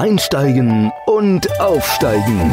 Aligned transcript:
Einsteigen 0.00 0.90
und 1.04 1.60
Aufsteigen. 1.60 2.50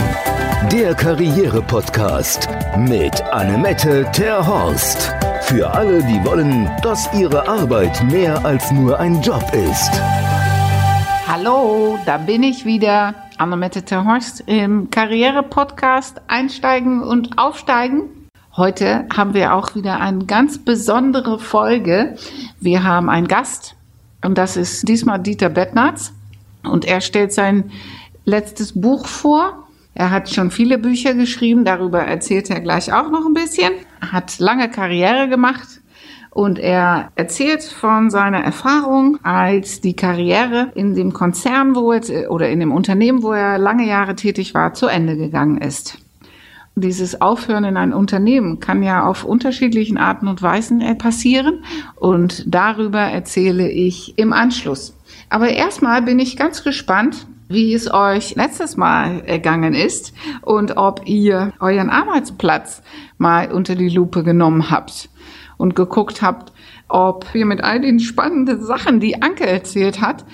Der 0.69 0.93
Karriere-Podcast 0.93 2.49
mit 2.77 3.21
Annemette 3.31 4.05
Terhorst. 4.11 5.13
Für 5.43 5.73
alle, 5.73 6.03
die 6.03 6.21
wollen, 6.25 6.69
dass 6.81 7.09
ihre 7.13 7.47
Arbeit 7.47 8.03
mehr 8.11 8.43
als 8.43 8.69
nur 8.73 8.99
ein 8.99 9.21
Job 9.21 9.49
ist. 9.53 9.91
Hallo, 11.25 11.97
da 12.05 12.17
bin 12.17 12.43
ich 12.43 12.65
wieder, 12.65 13.15
Annemette 13.37 13.83
Terhorst 13.83 14.43
im 14.45 14.89
Karriere-Podcast 14.89 16.19
Einsteigen 16.27 17.01
und 17.01 17.37
Aufsteigen. 17.37 18.09
Heute 18.57 19.05
haben 19.15 19.33
wir 19.33 19.53
auch 19.53 19.73
wieder 19.73 20.01
eine 20.01 20.25
ganz 20.25 20.57
besondere 20.57 21.39
Folge. 21.39 22.17
Wir 22.59 22.83
haben 22.83 23.09
einen 23.09 23.29
Gast 23.29 23.77
und 24.21 24.37
das 24.37 24.57
ist 24.57 24.85
diesmal 24.89 25.19
Dieter 25.19 25.47
Bettnatz 25.47 26.11
und 26.67 26.85
er 26.85 27.01
stellt 27.01 27.33
sein 27.33 27.71
letztes 28.25 28.79
Buch 28.79 29.07
vor. 29.07 29.67
Er 29.93 30.11
hat 30.11 30.29
schon 30.29 30.51
viele 30.51 30.77
Bücher 30.77 31.13
geschrieben, 31.15 31.65
darüber 31.65 31.99
erzählt 31.99 32.49
er 32.49 32.59
gleich 32.59 32.93
auch 32.93 33.09
noch 33.09 33.25
ein 33.25 33.33
bisschen. 33.33 33.71
Er 33.99 34.11
hat 34.11 34.37
lange 34.39 34.69
Karriere 34.69 35.27
gemacht 35.27 35.81
und 36.29 36.59
er 36.59 37.11
erzählt 37.15 37.63
von 37.63 38.11
seiner 38.11 38.43
Erfahrung, 38.43 39.17
als 39.23 39.81
die 39.81 39.95
Karriere 39.95 40.71
in 40.75 40.93
dem 40.93 41.13
Konzern, 41.13 41.75
wo 41.75 41.91
er, 41.91 42.31
oder 42.31 42.49
in 42.49 42.59
dem 42.59 42.71
Unternehmen, 42.71 43.23
wo 43.23 43.31
er 43.31 43.57
lange 43.57 43.87
Jahre 43.87 44.15
tätig 44.15 44.53
war, 44.53 44.73
zu 44.73 44.85
Ende 44.85 45.17
gegangen 45.17 45.57
ist 45.57 45.97
dieses 46.77 47.21
Aufhören 47.21 47.63
in 47.63 47.75
ein 47.75 47.93
Unternehmen 47.93 48.59
kann 48.59 48.83
ja 48.83 49.05
auf 49.05 49.23
unterschiedlichen 49.23 49.97
Arten 49.97 50.27
und 50.27 50.41
Weisen 50.41 50.97
passieren 50.97 51.63
und 51.95 52.43
darüber 52.47 52.99
erzähle 52.99 53.69
ich 53.69 54.17
im 54.17 54.31
Anschluss. 54.31 54.93
Aber 55.29 55.49
erstmal 55.49 56.01
bin 56.01 56.19
ich 56.19 56.37
ganz 56.37 56.63
gespannt, 56.63 57.27
wie 57.49 57.73
es 57.73 57.91
euch 57.91 58.35
letztes 58.35 58.77
Mal 58.77 59.21
ergangen 59.25 59.73
ist 59.73 60.13
und 60.41 60.77
ob 60.77 61.07
ihr 61.07 61.53
euren 61.59 61.89
Arbeitsplatz 61.89 62.81
mal 63.17 63.51
unter 63.51 63.75
die 63.75 63.89
Lupe 63.89 64.23
genommen 64.23 64.69
habt 64.69 65.09
und 65.57 65.75
geguckt 65.75 66.21
habt, 66.21 66.51
ob 66.89 67.25
ihr 67.33 67.45
mit 67.45 67.63
all 67.63 67.81
den 67.81 67.99
spannenden 67.99 68.63
Sachen, 68.63 68.99
die 68.99 69.21
Anke 69.21 69.47
erzählt 69.47 70.01
hat, 70.01 70.25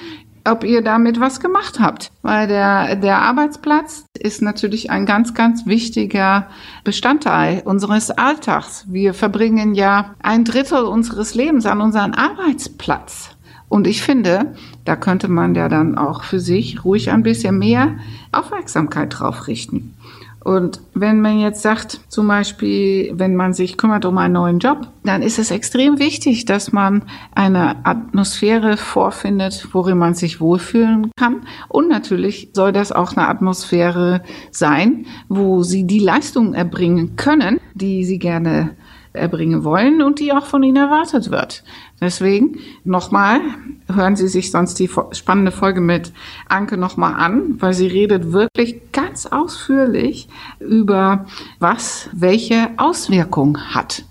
ob 0.46 0.64
ihr 0.64 0.82
damit 0.82 1.20
was 1.20 1.40
gemacht 1.40 1.80
habt. 1.80 2.12
Weil 2.22 2.48
der, 2.48 2.96
der 2.96 3.20
Arbeitsplatz 3.20 4.06
ist 4.20 4.42
natürlich 4.42 4.92
ein 4.92 5.06
ganz, 5.06 5.34
ganz 5.34 5.66
wichtiger 5.66 6.48
Bestandteil 6.84 7.62
unseres 7.64 8.12
Alltags. 8.12 8.86
Wir 8.90 9.14
verbringen 9.14 9.74
ja 9.74 10.16
ein 10.22 10.44
Drittel 10.44 10.84
unseres 10.84 11.36
Lebens 11.36 11.66
an 11.66 11.80
unserem 11.80 12.14
Arbeitsplatz. 12.14 13.33
Und 13.74 13.88
ich 13.88 14.04
finde, 14.04 14.54
da 14.86 14.96
könnte 14.96 15.28
man 15.28 15.56
ja 15.56 15.68
dann 15.68 15.98
auch 15.98 16.22
für 16.22 16.40
sich 16.40 16.86
ruhig 16.86 17.10
ein 17.10 17.24
bisschen 17.24 17.58
mehr 17.58 17.96
Aufmerksamkeit 18.32 19.18
drauf 19.18 19.48
richten. 19.48 19.96
Und 20.44 20.80
wenn 20.94 21.22
man 21.22 21.40
jetzt 21.40 21.64
sagt, 21.64 22.02
zum 22.08 22.28
Beispiel, 22.28 23.14
wenn 23.16 23.36
man 23.36 23.54
sich 23.54 23.76
kümmert 23.76 24.06
um 24.06 24.20
einen 24.20 24.36
neuen 24.36 24.60
Job, 24.60 24.90
dann 25.04 25.24
ist 25.24 25.40
es 25.40 25.50
extrem 25.50 25.98
wichtig, 25.98 26.46
dass 26.46 26.72
man 26.72 27.02
eine 27.34 27.84
Atmosphäre 27.84 28.78
vorfindet, 28.78 29.70
worin 29.72 29.98
man 29.98 30.14
sich 30.14 30.40
wohlfühlen 30.40 31.10
kann. 31.18 31.48
Und 31.68 31.90
natürlich 31.90 32.52
soll 32.54 32.74
das 32.74 32.92
auch 32.92 33.18
eine 33.18 33.28
Atmosphäre 33.28 34.22
sein, 34.52 35.08
wo 35.30 35.64
Sie 35.64 35.88
die 35.88 35.98
Leistung 35.98 36.54
erbringen 36.54 37.16
können, 37.16 37.60
die 37.74 38.06
Sie 38.06 38.20
gerne 38.20 38.76
erbringen 39.14 39.64
wollen 39.64 40.02
und 40.02 40.20
die 40.20 40.34
auch 40.34 40.46
von 40.46 40.64
Ihnen 40.64 40.78
erwartet 40.78 41.32
wird. 41.32 41.64
Deswegen 42.04 42.60
nochmal, 42.84 43.40
hören 43.88 44.18
Sie 44.18 44.28
sich 44.28 44.52
sonst 44.52 44.78
die 44.78 44.90
spannende 45.12 45.54
Folge 45.54 45.80
mit 45.80 46.12
Anke 46.50 46.76
nochmal 46.76 47.14
an, 47.14 47.56
weil 47.60 47.74
sie 47.74 47.88
redet 47.88 48.34
wirklich 48.34 48.92
ganz 48.92 49.26
ausführlich 49.26 50.28
über 50.60 51.26
was 51.60 52.10
welche 52.12 52.72
Auswirkung 52.76 53.58
hat. 53.58 54.04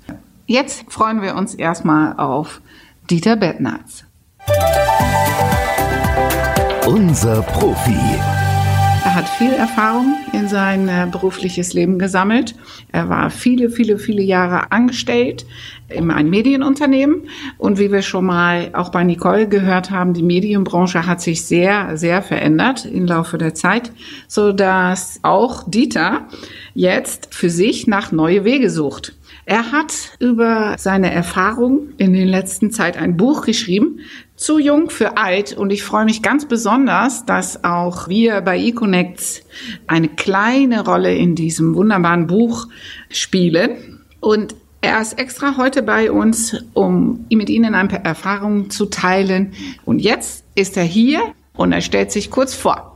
Jetzt 0.47 0.91
freuen 0.91 1.21
wir 1.21 1.37
uns 1.37 1.55
erstmal 1.55 2.17
auf 2.17 2.62
Dieter 3.11 3.37
Bettnarz. 3.37 4.05
Unser 6.87 7.43
Profi. 7.43 8.42
Er 9.12 9.17
hat 9.17 9.28
viel 9.28 9.53
Erfahrung 9.53 10.17
in 10.33 10.49
sein 10.49 10.89
äh, 10.89 11.06
berufliches 11.06 11.75
Leben 11.75 11.99
gesammelt. 11.99 12.55
Er 12.93 13.11
war 13.11 13.28
viele, 13.28 13.69
viele, 13.69 13.99
viele 13.99 14.23
Jahre 14.23 14.73
angestellt 14.73 15.45
in 15.91 16.11
einem 16.11 16.31
Medienunternehmen. 16.31 17.28
Und 17.59 17.78
wie 17.78 17.93
wir 17.93 18.00
schon 18.00 18.25
mal 18.25 18.71
auch 18.73 18.89
bei 18.89 19.05
Nicole 19.05 19.47
gehört 19.47 19.91
haben, 19.91 20.15
die 20.15 20.23
Medienbranche 20.23 21.06
hat 21.06 21.21
sich 21.21 21.45
sehr, 21.45 21.99
sehr 21.99 22.23
verändert 22.23 22.87
im 22.87 23.05
Laufe 23.05 23.37
der 23.37 23.53
Zeit, 23.53 23.93
so 24.28 24.50
dass 24.50 25.21
auch 25.21 25.65
Dieter 25.69 26.27
jetzt 26.73 27.34
für 27.34 27.50
sich 27.50 27.87
nach 27.87 28.12
neue 28.12 28.47
Wege 28.47 28.71
sucht. 28.71 29.15
Er 29.44 29.73
hat 29.73 29.93
über 30.21 30.77
seine 30.79 31.12
Erfahrung 31.12 31.89
in 31.99 32.15
den 32.15 32.29
letzten 32.29 32.71
Zeit 32.71 32.97
ein 32.97 33.19
Buch 33.19 33.44
geschrieben, 33.44 34.00
zu 34.43 34.59
jung 34.59 34.91
für 34.91 35.17
alt. 35.17 35.57
Und 35.57 35.71
ich 35.71 35.83
freue 35.83 36.05
mich 36.05 36.23
ganz 36.23 36.47
besonders, 36.47 37.25
dass 37.25 37.65
auch 37.65 38.09
wir 38.09 38.41
bei 38.41 38.59
eConnects 38.59 39.43
eine 39.87 40.09
kleine 40.09 40.85
Rolle 40.85 41.15
in 41.15 41.35
diesem 41.35 41.75
wunderbaren 41.75 42.27
Buch 42.27 42.67
spielen. 43.09 44.01
Und 44.21 44.55
er 44.81 45.01
ist 45.01 45.19
extra 45.19 45.57
heute 45.57 45.83
bei 45.83 46.11
uns, 46.11 46.57
um 46.75 47.25
mit 47.31 47.49
Ihnen 47.49 47.75
ein 47.75 47.89
paar 47.89 48.05
Erfahrungen 48.05 48.71
zu 48.71 48.87
teilen. 48.87 49.53
Und 49.85 50.01
jetzt 50.01 50.45
ist 50.57 50.77
er 50.77 50.85
hier 50.85 51.21
und 51.55 51.73
er 51.73 51.81
stellt 51.81 52.11
sich 52.11 52.31
kurz 52.31 52.55
vor. 52.55 52.89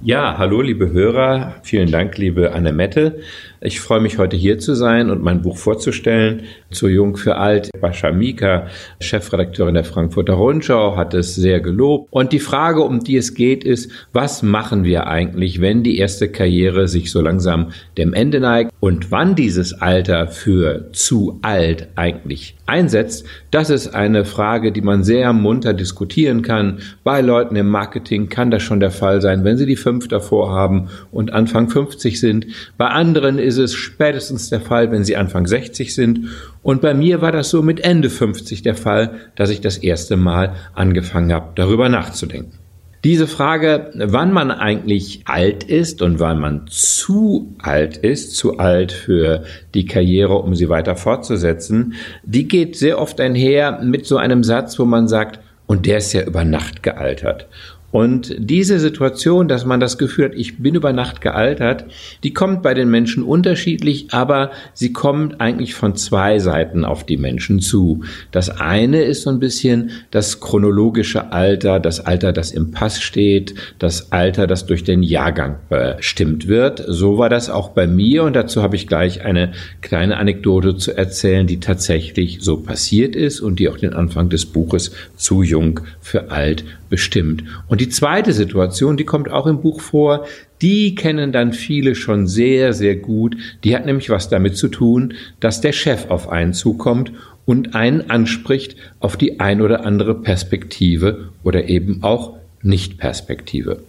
Ja, 0.00 0.38
hallo 0.38 0.62
liebe 0.62 0.92
Hörer, 0.92 1.56
vielen 1.64 1.90
Dank 1.90 2.18
liebe 2.18 2.52
Annemette. 2.52 3.20
Ich 3.60 3.80
freue 3.80 4.00
mich 4.00 4.18
heute 4.18 4.36
hier 4.36 4.60
zu 4.60 4.74
sein 4.74 5.10
und 5.10 5.20
mein 5.20 5.42
Buch 5.42 5.56
vorzustellen. 5.56 6.42
Zu 6.70 6.86
Jung 6.86 7.16
für 7.16 7.36
Alt. 7.36 7.70
Bascha 7.80 8.12
Mika, 8.12 8.68
Chefredakteurin 9.00 9.74
der 9.74 9.84
Frankfurter 9.84 10.34
Rundschau, 10.34 10.96
hat 10.96 11.12
es 11.14 11.34
sehr 11.34 11.60
gelobt. 11.60 12.08
Und 12.12 12.32
die 12.32 12.38
Frage, 12.38 12.82
um 12.82 13.00
die 13.00 13.16
es 13.16 13.34
geht, 13.34 13.64
ist, 13.64 13.90
was 14.12 14.44
machen 14.44 14.84
wir 14.84 15.08
eigentlich, 15.08 15.60
wenn 15.60 15.82
die 15.82 15.98
erste 15.98 16.28
Karriere 16.28 16.86
sich 16.86 17.10
so 17.10 17.20
langsam 17.20 17.72
dem 17.96 18.12
Ende 18.12 18.38
neigt 18.38 18.72
und 18.78 19.10
wann 19.10 19.34
dieses 19.34 19.80
Alter 19.80 20.28
für 20.28 20.92
zu 20.92 21.40
alt 21.42 21.88
eigentlich 21.96 22.54
einsetzt? 22.66 23.26
Das 23.50 23.70
ist 23.70 23.88
eine 23.88 24.24
Frage, 24.24 24.70
die 24.70 24.82
man 24.82 25.02
sehr 25.02 25.32
munter 25.32 25.72
diskutieren 25.72 26.42
kann. 26.42 26.78
Bei 27.02 27.22
Leuten 27.22 27.56
im 27.56 27.68
Marketing 27.68 28.28
kann 28.28 28.52
das 28.52 28.62
schon 28.62 28.78
der 28.78 28.92
Fall 28.92 29.20
sein, 29.20 29.42
wenn 29.42 29.56
sie 29.56 29.66
die 29.66 29.76
fünf 29.76 30.06
davor 30.06 30.50
haben 30.50 30.88
und 31.10 31.32
Anfang 31.32 31.68
50 31.68 32.20
sind. 32.20 32.46
Bei 32.76 32.88
anderen 32.88 33.47
ist 33.48 33.58
es 33.58 33.74
spätestens 33.74 34.48
der 34.50 34.60
Fall, 34.60 34.90
wenn 34.92 35.04
sie 35.04 35.16
Anfang 35.16 35.46
60 35.46 35.94
sind. 35.94 36.28
Und 36.62 36.80
bei 36.80 36.94
mir 36.94 37.20
war 37.20 37.32
das 37.32 37.50
so 37.50 37.62
mit 37.62 37.80
Ende 37.80 38.10
50 38.10 38.62
der 38.62 38.74
Fall, 38.74 39.16
dass 39.34 39.50
ich 39.50 39.60
das 39.60 39.78
erste 39.78 40.16
Mal 40.16 40.54
angefangen 40.74 41.32
habe, 41.32 41.52
darüber 41.54 41.88
nachzudenken. 41.88 42.58
Diese 43.04 43.28
Frage, 43.28 43.92
wann 43.94 44.32
man 44.32 44.50
eigentlich 44.50 45.22
alt 45.24 45.62
ist 45.62 46.02
und 46.02 46.18
wann 46.18 46.40
man 46.40 46.66
zu 46.66 47.54
alt 47.58 47.96
ist, 47.96 48.36
zu 48.36 48.58
alt 48.58 48.90
für 48.90 49.44
die 49.72 49.86
Karriere, 49.86 50.34
um 50.34 50.56
sie 50.56 50.68
weiter 50.68 50.96
fortzusetzen, 50.96 51.94
die 52.24 52.48
geht 52.48 52.74
sehr 52.76 52.98
oft 52.98 53.20
einher 53.20 53.80
mit 53.82 54.04
so 54.04 54.16
einem 54.16 54.42
Satz, 54.42 54.78
wo 54.80 54.84
man 54.84 55.06
sagt, 55.06 55.38
und 55.66 55.86
der 55.86 55.98
ist 55.98 56.12
ja 56.12 56.22
über 56.22 56.44
Nacht 56.44 56.82
gealtert. 56.82 57.46
Und 57.90 58.34
diese 58.38 58.78
Situation, 58.80 59.48
dass 59.48 59.64
man 59.64 59.80
das 59.80 59.96
Gefühl 59.96 60.26
hat, 60.26 60.34
ich 60.34 60.58
bin 60.58 60.74
über 60.74 60.92
Nacht 60.92 61.22
gealtert, 61.22 61.86
die 62.22 62.34
kommt 62.34 62.62
bei 62.62 62.74
den 62.74 62.90
Menschen 62.90 63.22
unterschiedlich, 63.22 64.08
aber 64.10 64.50
sie 64.74 64.92
kommt 64.92 65.40
eigentlich 65.40 65.74
von 65.74 65.96
zwei 65.96 66.38
Seiten 66.38 66.84
auf 66.84 67.06
die 67.06 67.16
Menschen 67.16 67.60
zu. 67.60 68.04
Das 68.30 68.50
eine 68.50 69.02
ist 69.02 69.22
so 69.22 69.30
ein 69.30 69.40
bisschen 69.40 69.90
das 70.10 70.40
chronologische 70.40 71.32
Alter, 71.32 71.80
das 71.80 72.00
Alter, 72.04 72.32
das 72.34 72.50
im 72.50 72.72
Pass 72.72 73.00
steht, 73.00 73.54
das 73.78 74.12
Alter, 74.12 74.46
das 74.46 74.66
durch 74.66 74.84
den 74.84 75.02
Jahrgang 75.02 75.56
bestimmt 75.70 76.46
wird. 76.46 76.84
So 76.86 77.16
war 77.16 77.30
das 77.30 77.48
auch 77.48 77.70
bei 77.70 77.86
mir 77.86 78.24
und 78.24 78.36
dazu 78.36 78.62
habe 78.62 78.76
ich 78.76 78.86
gleich 78.86 79.24
eine 79.24 79.52
kleine 79.80 80.18
Anekdote 80.18 80.76
zu 80.76 80.94
erzählen, 80.94 81.46
die 81.46 81.60
tatsächlich 81.60 82.40
so 82.42 82.58
passiert 82.58 83.16
ist 83.16 83.40
und 83.40 83.58
die 83.58 83.70
auch 83.70 83.78
den 83.78 83.94
Anfang 83.94 84.28
des 84.28 84.44
Buches 84.44 84.92
zu 85.16 85.42
jung 85.42 85.80
für 86.00 86.30
alt 86.30 86.64
bestimmt. 86.88 87.44
Und 87.68 87.80
die 87.80 87.88
zweite 87.88 88.32
Situation, 88.32 88.96
die 88.96 89.04
kommt 89.04 89.30
auch 89.30 89.46
im 89.46 89.60
Buch 89.60 89.80
vor, 89.80 90.26
die 90.60 90.94
kennen 90.94 91.32
dann 91.32 91.52
viele 91.52 91.94
schon 91.94 92.26
sehr, 92.26 92.72
sehr 92.72 92.96
gut. 92.96 93.36
Die 93.64 93.74
hat 93.74 93.86
nämlich 93.86 94.10
was 94.10 94.28
damit 94.28 94.56
zu 94.56 94.68
tun, 94.68 95.14
dass 95.40 95.60
der 95.60 95.72
Chef 95.72 96.10
auf 96.10 96.28
einen 96.28 96.54
zukommt 96.54 97.12
und 97.46 97.74
einen 97.74 98.10
anspricht 98.10 98.76
auf 99.00 99.16
die 99.16 99.40
ein 99.40 99.62
oder 99.62 99.86
andere 99.86 100.14
Perspektive 100.14 101.30
oder 101.44 101.68
eben 101.68 102.02
auch 102.02 102.36
Nicht-Perspektive. 102.62 103.80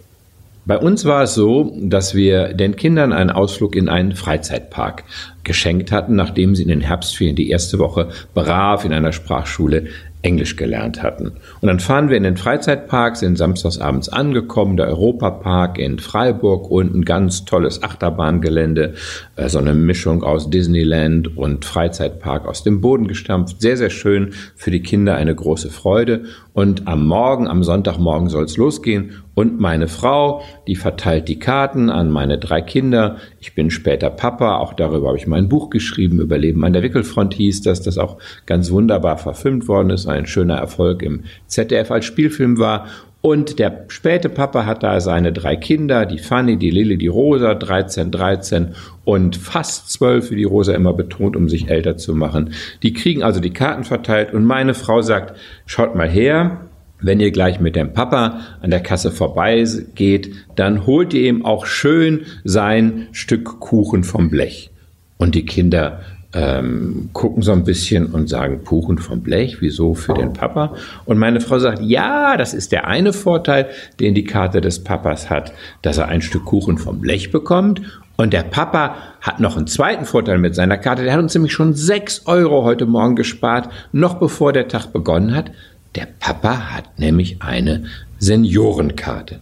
Bei 0.66 0.78
uns 0.78 1.04
war 1.04 1.22
es 1.22 1.34
so, 1.34 1.76
dass 1.80 2.14
wir 2.14 2.52
den 2.54 2.76
Kindern 2.76 3.12
einen 3.12 3.30
Ausflug 3.30 3.74
in 3.74 3.88
einen 3.88 4.14
Freizeitpark 4.14 5.04
geschenkt 5.42 5.90
hatten, 5.90 6.14
nachdem 6.14 6.54
sie 6.54 6.62
in 6.62 6.68
den 6.68 6.82
Herbstferien 6.82 7.34
die 7.34 7.50
erste 7.50 7.78
Woche 7.78 8.10
brav 8.34 8.84
in 8.84 8.92
einer 8.92 9.12
Sprachschule 9.12 9.86
Englisch 10.22 10.56
gelernt 10.56 11.02
hatten. 11.02 11.32
Und 11.60 11.66
dann 11.66 11.80
fahren 11.80 12.10
wir 12.10 12.16
in 12.16 12.24
den 12.24 12.36
Freizeitpark, 12.36 13.16
sind 13.16 13.36
samstagsabends 13.36 14.08
angekommen, 14.08 14.76
der 14.76 14.88
Europapark 14.88 15.78
in 15.78 15.98
Freiburg 15.98 16.70
und 16.70 16.94
ein 16.94 17.04
ganz 17.04 17.44
tolles 17.44 17.82
Achterbahngelände, 17.82 18.94
äh, 19.36 19.48
so 19.48 19.58
eine 19.58 19.74
Mischung 19.74 20.22
aus 20.22 20.50
Disneyland 20.50 21.36
und 21.36 21.64
Freizeitpark 21.64 22.46
aus 22.46 22.62
dem 22.62 22.80
Boden 22.80 23.08
gestampft. 23.08 23.60
Sehr, 23.62 23.76
sehr 23.76 23.90
schön, 23.90 24.34
für 24.56 24.70
die 24.70 24.82
Kinder 24.82 25.14
eine 25.14 25.34
große 25.34 25.70
Freude. 25.70 26.24
Und 26.52 26.86
am 26.86 27.06
Morgen, 27.06 27.48
am 27.48 27.64
Sonntagmorgen 27.64 28.28
soll 28.28 28.44
es 28.44 28.56
losgehen 28.56 29.12
und 29.40 29.58
meine 29.58 29.88
Frau, 29.88 30.42
die 30.66 30.76
verteilt 30.76 31.26
die 31.28 31.38
Karten 31.38 31.88
an 31.88 32.10
meine 32.10 32.36
drei 32.36 32.60
Kinder. 32.60 33.16
Ich 33.40 33.54
bin 33.54 33.70
später 33.70 34.10
Papa, 34.10 34.58
auch 34.58 34.74
darüber 34.74 35.08
habe 35.08 35.16
ich 35.16 35.26
mein 35.26 35.48
Buch 35.48 35.70
geschrieben, 35.70 36.20
Überleben 36.20 36.62
an 36.62 36.74
der 36.74 36.82
Wickelfront 36.82 37.32
hieß 37.32 37.62
das, 37.62 37.80
das 37.80 37.96
auch 37.96 38.18
ganz 38.44 38.70
wunderbar 38.70 39.16
verfilmt 39.16 39.66
worden 39.66 39.88
ist, 39.88 40.06
ein 40.06 40.26
schöner 40.26 40.56
Erfolg 40.56 41.02
im 41.02 41.24
ZDF 41.46 41.90
als 41.90 42.04
Spielfilm 42.04 42.58
war. 42.58 42.86
Und 43.22 43.58
der 43.58 43.86
späte 43.88 44.28
Papa 44.28 44.66
hat 44.66 44.82
da 44.82 45.00
seine 45.00 45.32
drei 45.32 45.56
Kinder, 45.56 46.04
die 46.04 46.18
Fanny, 46.18 46.58
die 46.58 46.70
Lilly, 46.70 46.98
die 46.98 47.06
Rosa, 47.06 47.54
13, 47.54 48.10
13 48.10 48.74
und 49.06 49.38
fast 49.38 49.90
12, 49.90 50.32
wie 50.32 50.36
die 50.36 50.44
Rosa 50.44 50.74
immer 50.74 50.92
betont, 50.92 51.34
um 51.34 51.48
sich 51.48 51.70
älter 51.70 51.96
zu 51.96 52.14
machen. 52.14 52.52
Die 52.82 52.92
kriegen 52.92 53.22
also 53.22 53.40
die 53.40 53.54
Karten 53.54 53.84
verteilt 53.84 54.34
und 54.34 54.44
meine 54.44 54.74
Frau 54.74 55.00
sagt, 55.00 55.38
schaut 55.64 55.94
mal 55.94 56.08
her, 56.08 56.69
wenn 57.02 57.20
ihr 57.20 57.30
gleich 57.30 57.60
mit 57.60 57.76
dem 57.76 57.92
Papa 57.92 58.40
an 58.60 58.70
der 58.70 58.80
Kasse 58.80 59.10
vorbeigeht, 59.10 60.32
dann 60.56 60.86
holt 60.86 61.14
ihr 61.14 61.28
ihm 61.28 61.44
auch 61.44 61.66
schön 61.66 62.26
sein 62.44 63.08
Stück 63.12 63.60
Kuchen 63.60 64.04
vom 64.04 64.30
Blech. 64.30 64.70
Und 65.18 65.34
die 65.34 65.44
Kinder 65.44 66.00
ähm, 66.32 67.10
gucken 67.12 67.42
so 67.42 67.52
ein 67.52 67.64
bisschen 67.64 68.06
und 68.06 68.28
sagen, 68.28 68.64
Kuchen 68.64 68.98
vom 68.98 69.20
Blech, 69.20 69.60
wieso 69.60 69.94
für 69.94 70.14
den 70.14 70.32
Papa? 70.32 70.74
Und 71.04 71.18
meine 71.18 71.40
Frau 71.40 71.58
sagt, 71.58 71.80
ja, 71.82 72.36
das 72.36 72.54
ist 72.54 72.72
der 72.72 72.86
eine 72.86 73.12
Vorteil, 73.12 73.68
den 73.98 74.14
die 74.14 74.24
Karte 74.24 74.60
des 74.60 74.84
Papas 74.84 75.28
hat, 75.28 75.52
dass 75.82 75.98
er 75.98 76.08
ein 76.08 76.22
Stück 76.22 76.44
Kuchen 76.44 76.78
vom 76.78 77.00
Blech 77.00 77.32
bekommt. 77.32 77.82
Und 78.16 78.32
der 78.32 78.42
Papa 78.42 78.96
hat 79.22 79.40
noch 79.40 79.56
einen 79.56 79.66
zweiten 79.66 80.04
Vorteil 80.04 80.38
mit 80.38 80.54
seiner 80.54 80.76
Karte. 80.76 81.02
Der 81.02 81.14
hat 81.14 81.20
uns 81.20 81.34
nämlich 81.34 81.52
schon 81.52 81.72
sechs 81.72 82.26
Euro 82.26 82.64
heute 82.64 82.86
Morgen 82.86 83.16
gespart, 83.16 83.70
noch 83.92 84.14
bevor 84.14 84.52
der 84.52 84.68
Tag 84.68 84.92
begonnen 84.92 85.34
hat. 85.34 85.50
Der 85.94 86.06
Papa 86.18 86.70
hat 86.74 86.98
nämlich 86.98 87.42
eine 87.42 87.84
Seniorenkarte. 88.18 89.40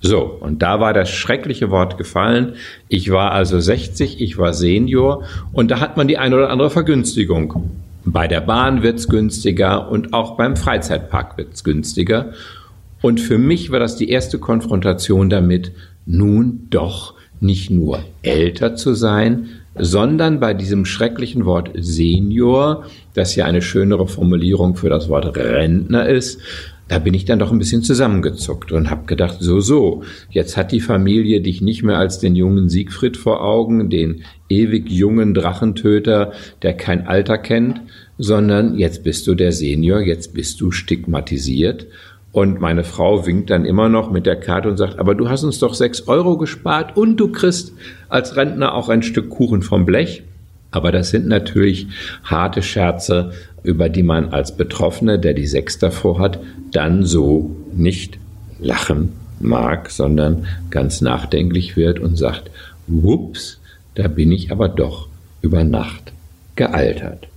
So, 0.00 0.20
und 0.20 0.62
da 0.62 0.78
war 0.78 0.92
das 0.92 1.10
schreckliche 1.10 1.70
Wort 1.70 1.98
gefallen. 1.98 2.54
Ich 2.88 3.10
war 3.10 3.32
also 3.32 3.58
60, 3.58 4.20
ich 4.20 4.38
war 4.38 4.52
Senior 4.52 5.24
und 5.52 5.70
da 5.70 5.80
hat 5.80 5.96
man 5.96 6.06
die 6.06 6.18
eine 6.18 6.36
oder 6.36 6.50
andere 6.50 6.70
Vergünstigung. 6.70 7.70
Bei 8.04 8.28
der 8.28 8.40
Bahn 8.40 8.82
wird's 8.82 9.08
günstiger 9.08 9.90
und 9.90 10.12
auch 10.12 10.36
beim 10.36 10.56
Freizeitpark 10.56 11.38
wird's 11.38 11.64
günstiger. 11.64 12.32
Und 13.02 13.20
für 13.20 13.38
mich 13.38 13.72
war 13.72 13.80
das 13.80 13.96
die 13.96 14.10
erste 14.10 14.38
Konfrontation 14.38 15.28
damit, 15.28 15.72
nun 16.04 16.68
doch 16.70 17.14
nicht 17.40 17.70
nur 17.70 17.98
älter 18.22 18.76
zu 18.76 18.94
sein, 18.94 19.48
sondern 19.78 20.40
bei 20.40 20.54
diesem 20.54 20.84
schrecklichen 20.84 21.44
Wort 21.44 21.70
Senior, 21.74 22.84
das 23.14 23.36
ja 23.36 23.44
eine 23.44 23.62
schönere 23.62 24.06
Formulierung 24.06 24.76
für 24.76 24.88
das 24.88 25.08
Wort 25.08 25.36
Rentner 25.36 26.08
ist, 26.08 26.40
da 26.88 27.00
bin 27.00 27.14
ich 27.14 27.24
dann 27.24 27.40
doch 27.40 27.50
ein 27.50 27.58
bisschen 27.58 27.82
zusammengezuckt 27.82 28.70
und 28.70 28.90
habe 28.90 29.06
gedacht, 29.06 29.38
so, 29.40 29.58
so, 29.58 30.04
jetzt 30.30 30.56
hat 30.56 30.70
die 30.70 30.80
Familie 30.80 31.40
dich 31.40 31.60
nicht 31.60 31.82
mehr 31.82 31.98
als 31.98 32.20
den 32.20 32.36
jungen 32.36 32.68
Siegfried 32.68 33.16
vor 33.16 33.42
Augen, 33.42 33.90
den 33.90 34.22
ewig 34.48 34.88
jungen 34.88 35.34
Drachentöter, 35.34 36.32
der 36.62 36.74
kein 36.74 37.06
Alter 37.08 37.38
kennt, 37.38 37.80
sondern 38.18 38.78
jetzt 38.78 39.02
bist 39.02 39.26
du 39.26 39.34
der 39.34 39.50
Senior, 39.50 40.00
jetzt 40.00 40.32
bist 40.32 40.60
du 40.60 40.70
stigmatisiert. 40.70 41.86
Und 42.36 42.60
meine 42.60 42.84
Frau 42.84 43.24
winkt 43.24 43.48
dann 43.48 43.64
immer 43.64 43.88
noch 43.88 44.10
mit 44.10 44.26
der 44.26 44.36
Karte 44.36 44.68
und 44.68 44.76
sagt, 44.76 44.98
aber 44.98 45.14
du 45.14 45.30
hast 45.30 45.42
uns 45.42 45.58
doch 45.58 45.72
sechs 45.72 46.06
Euro 46.06 46.36
gespart 46.36 46.94
und 46.94 47.16
du 47.16 47.32
kriegst 47.32 47.72
als 48.10 48.36
Rentner 48.36 48.74
auch 48.74 48.90
ein 48.90 49.02
Stück 49.02 49.30
Kuchen 49.30 49.62
vom 49.62 49.86
Blech. 49.86 50.22
Aber 50.70 50.92
das 50.92 51.08
sind 51.08 51.28
natürlich 51.28 51.86
harte 52.24 52.60
Scherze, 52.60 53.32
über 53.62 53.88
die 53.88 54.02
man 54.02 54.34
als 54.34 54.54
Betroffene, 54.54 55.18
der 55.18 55.32
die 55.32 55.46
Sechs 55.46 55.78
davor 55.78 56.18
hat, 56.18 56.38
dann 56.72 57.06
so 57.06 57.56
nicht 57.74 58.18
lachen 58.60 59.12
mag, 59.40 59.90
sondern 59.90 60.44
ganz 60.68 61.00
nachdenklich 61.00 61.74
wird 61.74 62.00
und 62.00 62.18
sagt, 62.18 62.50
wups, 62.86 63.62
da 63.94 64.08
bin 64.08 64.30
ich 64.30 64.52
aber 64.52 64.68
doch 64.68 65.08
über 65.40 65.64
Nacht 65.64 66.12
gealtert. 66.54 67.28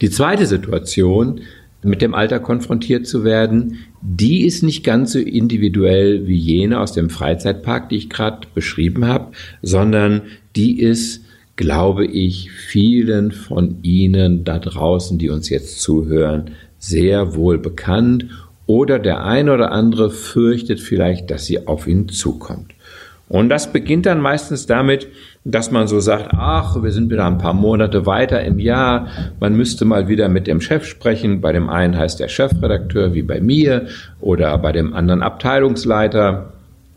Die 0.00 0.08
zweite 0.08 0.46
Situation, 0.46 1.42
mit 1.84 2.02
dem 2.02 2.14
Alter 2.14 2.40
konfrontiert 2.40 3.06
zu 3.06 3.24
werden, 3.24 3.78
die 4.00 4.44
ist 4.44 4.62
nicht 4.62 4.84
ganz 4.84 5.12
so 5.12 5.18
individuell 5.18 6.26
wie 6.26 6.36
jene 6.36 6.80
aus 6.80 6.92
dem 6.92 7.10
Freizeitpark, 7.10 7.88
die 7.88 7.96
ich 7.96 8.10
gerade 8.10 8.46
beschrieben 8.54 9.06
habe, 9.06 9.32
sondern 9.62 10.22
die 10.56 10.80
ist 10.80 11.24
glaube 11.56 12.04
ich, 12.04 12.50
vielen 12.50 13.30
von 13.30 13.78
Ihnen 13.82 14.44
da 14.44 14.58
draußen, 14.58 15.18
die 15.18 15.30
uns 15.30 15.48
jetzt 15.50 15.80
zuhören, 15.80 16.50
sehr 16.78 17.34
wohl 17.34 17.58
bekannt 17.58 18.26
oder 18.66 18.98
der 18.98 19.24
ein 19.24 19.48
oder 19.48 19.72
andere 19.72 20.10
fürchtet 20.10 20.80
vielleicht, 20.80 21.30
dass 21.30 21.46
sie 21.46 21.66
auf 21.66 21.86
ihn 21.86 22.08
zukommt. 22.08 22.72
Und 23.28 23.48
das 23.48 23.72
beginnt 23.72 24.06
dann 24.06 24.20
meistens 24.20 24.66
damit, 24.66 25.08
dass 25.44 25.70
man 25.70 25.86
so 25.86 26.00
sagt, 26.00 26.30
ach, 26.32 26.82
wir 26.82 26.90
sind 26.90 27.10
wieder 27.10 27.26
ein 27.26 27.38
paar 27.38 27.52
Monate 27.52 28.06
weiter 28.06 28.42
im 28.42 28.58
Jahr, 28.58 29.08
man 29.40 29.54
müsste 29.54 29.84
mal 29.84 30.08
wieder 30.08 30.28
mit 30.30 30.46
dem 30.46 30.60
Chef 30.60 30.86
sprechen. 30.86 31.42
Bei 31.42 31.52
dem 31.52 31.68
einen 31.68 31.98
heißt 31.98 32.18
der 32.18 32.28
Chefredakteur 32.28 33.12
wie 33.12 33.22
bei 33.22 33.40
mir 33.40 33.86
oder 34.20 34.56
bei 34.58 34.72
dem 34.72 34.94
anderen 34.94 35.22
Abteilungsleiter. 35.22 36.50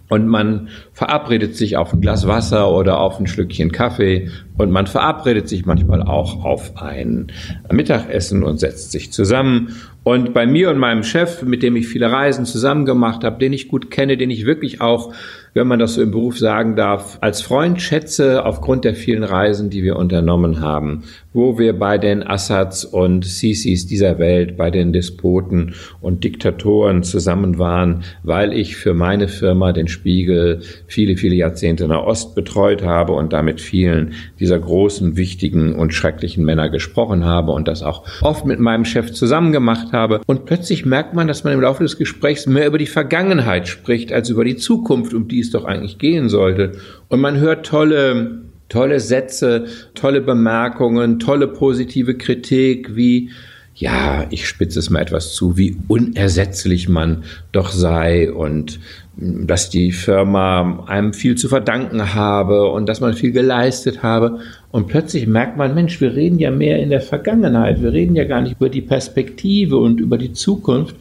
Und 0.09 0.25
man 0.27 0.69
verabredet 0.93 1.57
sich 1.57 1.75
auf 1.75 1.91
ein 1.91 1.99
Glas 1.99 2.25
Wasser 2.25 2.71
oder 2.71 3.01
auf 3.01 3.19
ein 3.19 3.27
Schlückchen 3.27 3.73
Kaffee 3.73 4.29
und 4.57 4.71
man 4.71 4.87
verabredet 4.87 5.49
sich 5.49 5.65
manchmal 5.65 6.01
auch 6.01 6.45
auf 6.45 6.81
ein 6.81 7.27
Mittagessen 7.69 8.43
und 8.43 8.61
setzt 8.61 8.93
sich 8.93 9.11
zusammen. 9.11 9.75
Und 10.03 10.33
bei 10.33 10.47
mir 10.47 10.69
und 10.69 10.77
meinem 10.77 11.03
Chef, 11.03 11.43
mit 11.43 11.61
dem 11.61 11.75
ich 11.75 11.89
viele 11.89 12.09
Reisen 12.09 12.45
zusammen 12.45 12.85
gemacht 12.85 13.25
habe, 13.25 13.37
den 13.37 13.51
ich 13.51 13.67
gut 13.67 13.91
kenne, 13.91 14.15
den 14.15 14.29
ich 14.29 14.45
wirklich 14.45 14.79
auch 14.79 15.13
wenn 15.53 15.67
man 15.67 15.79
das 15.79 15.95
so 15.95 16.01
im 16.01 16.11
Beruf 16.11 16.37
sagen 16.37 16.75
darf, 16.75 17.17
als 17.21 17.41
Freund 17.41 17.81
schätze 17.81 18.45
aufgrund 18.45 18.85
der 18.85 18.93
vielen 18.93 19.23
Reisen, 19.23 19.69
die 19.69 19.83
wir 19.83 19.95
unternommen 19.95 20.61
haben, 20.61 21.03
wo 21.33 21.57
wir 21.57 21.77
bei 21.77 21.97
den 21.97 22.25
Assads 22.25 22.85
und 22.85 23.25
Sisis 23.25 23.85
dieser 23.85 24.19
Welt, 24.19 24.57
bei 24.57 24.71
den 24.71 24.93
Despoten 24.93 25.75
und 26.01 26.23
Diktatoren 26.23 27.03
zusammen 27.03 27.57
waren, 27.59 28.03
weil 28.23 28.53
ich 28.53 28.75
für 28.75 28.93
meine 28.93 29.27
Firma, 29.27 29.71
den 29.71 29.87
Spiegel, 29.87 30.61
viele, 30.87 31.17
viele 31.17 31.35
Jahrzehnte 31.35 31.83
in 31.83 31.89
der 31.89 32.03
Ost 32.03 32.35
betreut 32.35 32.83
habe 32.83 33.13
und 33.13 33.33
damit 33.33 33.61
vielen 33.61 34.13
dieser 34.39 34.59
großen, 34.59 35.17
wichtigen 35.17 35.75
und 35.75 35.93
schrecklichen 35.93 36.43
Männer 36.43 36.69
gesprochen 36.69 37.25
habe 37.25 37.51
und 37.51 37.67
das 37.67 37.83
auch 37.83 38.03
oft 38.21 38.45
mit 38.45 38.59
meinem 38.59 38.85
Chef 38.85 39.11
zusammen 39.11 39.51
gemacht 39.51 39.91
habe. 39.91 40.21
Und 40.25 40.45
plötzlich 40.45 40.85
merkt 40.85 41.13
man, 41.13 41.27
dass 41.27 41.43
man 41.43 41.53
im 41.53 41.61
Laufe 41.61 41.83
des 41.83 41.97
Gesprächs 41.97 42.47
mehr 42.47 42.67
über 42.67 42.77
die 42.77 42.85
Vergangenheit 42.85 43.67
spricht 43.67 44.11
als 44.11 44.29
über 44.29 44.43
die 44.43 44.55
Zukunft, 44.55 45.13
um 45.13 45.27
die 45.27 45.36
es 45.41 45.51
doch 45.51 45.65
eigentlich 45.65 45.97
gehen 45.97 46.29
sollte. 46.29 46.73
Und 47.07 47.21
man 47.21 47.37
hört 47.37 47.65
tolle, 47.65 48.41
tolle 48.69 48.99
Sätze, 48.99 49.65
tolle 49.95 50.21
Bemerkungen, 50.21 51.19
tolle 51.19 51.47
positive 51.47 52.15
Kritik, 52.15 52.95
wie, 52.95 53.29
ja, 53.75 54.25
ich 54.31 54.47
spitze 54.47 54.79
es 54.79 54.89
mal 54.89 55.01
etwas 55.01 55.33
zu, 55.33 55.57
wie 55.57 55.77
unersetzlich 55.87 56.89
man 56.89 57.23
doch 57.51 57.71
sei 57.71 58.31
und 58.31 58.79
mm, 59.17 59.45
dass 59.45 59.69
die 59.69 59.91
Firma 59.91 60.83
einem 60.87 61.13
viel 61.13 61.35
zu 61.35 61.47
verdanken 61.47 62.15
habe 62.15 62.71
und 62.71 62.89
dass 62.89 63.01
man 63.01 63.13
viel 63.13 63.31
geleistet 63.31 64.01
habe. 64.01 64.39
Und 64.71 64.87
plötzlich 64.87 65.27
merkt 65.27 65.57
man, 65.57 65.75
Mensch, 65.75 66.01
wir 66.01 66.15
reden 66.15 66.39
ja 66.39 66.51
mehr 66.51 66.79
in 66.79 66.89
der 66.89 67.01
Vergangenheit, 67.01 67.81
wir 67.81 67.93
reden 67.93 68.15
ja 68.15 68.25
gar 68.25 68.41
nicht 68.41 68.55
über 68.55 68.69
die 68.69 68.81
Perspektive 68.81 69.77
und 69.77 69.99
über 69.99 70.17
die 70.17 70.33
Zukunft. 70.33 70.95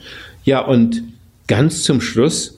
Ja, 0.45 0.61
und 0.61 1.03
ganz 1.47 1.83
zum 1.83 2.01
Schluss 2.01 2.56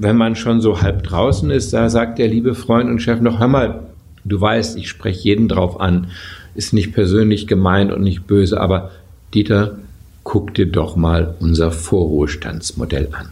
wenn 0.00 0.16
man 0.16 0.36
schon 0.36 0.60
so 0.60 0.80
halb 0.80 1.02
draußen 1.02 1.50
ist, 1.50 1.72
da 1.72 1.90
sagt 1.90 2.18
der 2.18 2.28
liebe 2.28 2.54
Freund 2.54 2.88
und 2.88 3.00
Chef 3.00 3.20
noch, 3.20 3.40
hör 3.40 3.48
mal, 3.48 3.88
du 4.24 4.40
weißt, 4.40 4.78
ich 4.78 4.88
spreche 4.88 5.24
jeden 5.24 5.48
drauf 5.48 5.80
an, 5.80 6.08
ist 6.54 6.72
nicht 6.72 6.92
persönlich 6.92 7.46
gemeint 7.46 7.92
und 7.92 8.02
nicht 8.02 8.26
böse, 8.26 8.60
aber 8.60 8.90
Dieter, 9.34 9.78
guck 10.24 10.54
dir 10.54 10.66
doch 10.66 10.96
mal 10.96 11.34
unser 11.40 11.70
Vorruhestandsmodell 11.70 13.08
an. 13.12 13.30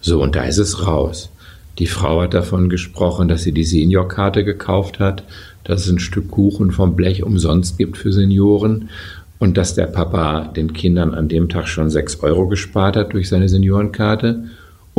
So, 0.00 0.22
und 0.22 0.36
da 0.36 0.44
ist 0.44 0.58
es 0.58 0.86
raus. 0.86 1.30
Die 1.78 1.86
Frau 1.86 2.22
hat 2.22 2.34
davon 2.34 2.68
gesprochen, 2.68 3.28
dass 3.28 3.42
sie 3.42 3.52
die 3.52 3.64
Seniorkarte 3.64 4.44
gekauft 4.44 4.98
hat, 4.98 5.24
dass 5.64 5.86
es 5.86 5.90
ein 5.90 5.98
Stück 5.98 6.30
Kuchen 6.30 6.72
vom 6.72 6.96
Blech 6.96 7.22
umsonst 7.22 7.78
gibt 7.78 7.96
für 7.96 8.12
Senioren 8.12 8.90
und 9.38 9.56
dass 9.56 9.74
der 9.74 9.86
Papa 9.86 10.48
den 10.54 10.72
Kindern 10.72 11.14
an 11.14 11.28
dem 11.28 11.48
Tag 11.48 11.68
schon 11.68 11.90
sechs 11.90 12.20
Euro 12.20 12.48
gespart 12.48 12.96
hat 12.96 13.12
durch 13.12 13.28
seine 13.28 13.48
Seniorenkarte. 13.48 14.44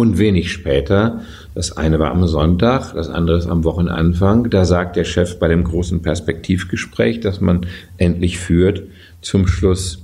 Und 0.01 0.17
wenig 0.17 0.51
später, 0.51 1.21
das 1.53 1.77
eine 1.77 1.99
war 1.99 2.09
am 2.09 2.25
Sonntag, 2.25 2.95
das 2.95 3.07
andere 3.07 3.37
ist 3.37 3.45
am 3.45 3.63
Wochenanfang, 3.63 4.49
da 4.49 4.65
sagt 4.65 4.95
der 4.95 5.03
Chef 5.03 5.37
bei 5.37 5.47
dem 5.47 5.63
großen 5.63 6.01
Perspektivgespräch, 6.01 7.19
das 7.19 7.39
man 7.39 7.67
endlich 7.97 8.39
führt, 8.39 8.81
zum 9.21 9.45
Schluss, 9.45 10.01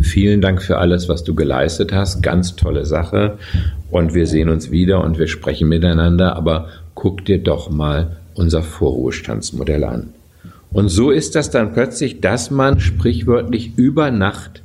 Vielen 0.00 0.40
Dank 0.40 0.62
für 0.62 0.78
alles, 0.78 1.10
was 1.10 1.24
du 1.24 1.34
geleistet 1.34 1.92
hast. 1.92 2.22
Ganz 2.22 2.56
tolle 2.56 2.86
Sache. 2.86 3.38
Und 3.90 4.14
wir 4.14 4.26
sehen 4.26 4.48
uns 4.48 4.70
wieder 4.70 5.04
und 5.04 5.18
wir 5.18 5.28
sprechen 5.28 5.68
miteinander. 5.68 6.36
Aber 6.36 6.68
guck 6.94 7.24
dir 7.26 7.38
doch 7.38 7.70
mal 7.70 8.16
unser 8.34 8.62
Vorruhestandsmodell 8.62 9.84
an. 9.84 10.14
Und 10.72 10.88
so 10.88 11.10
ist 11.10 11.36
das 11.36 11.50
dann 11.50 11.74
plötzlich, 11.74 12.22
dass 12.22 12.50
man 12.50 12.80
sprichwörtlich 12.80 13.76
über 13.76 14.10
Nacht 14.10 14.63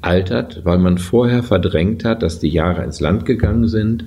altert, 0.00 0.64
weil 0.64 0.78
man 0.78 0.98
vorher 0.98 1.42
verdrängt 1.42 2.04
hat, 2.04 2.22
dass 2.22 2.38
die 2.38 2.48
Jahre 2.48 2.84
ins 2.84 3.00
Land 3.00 3.24
gegangen 3.24 3.68
sind, 3.68 4.04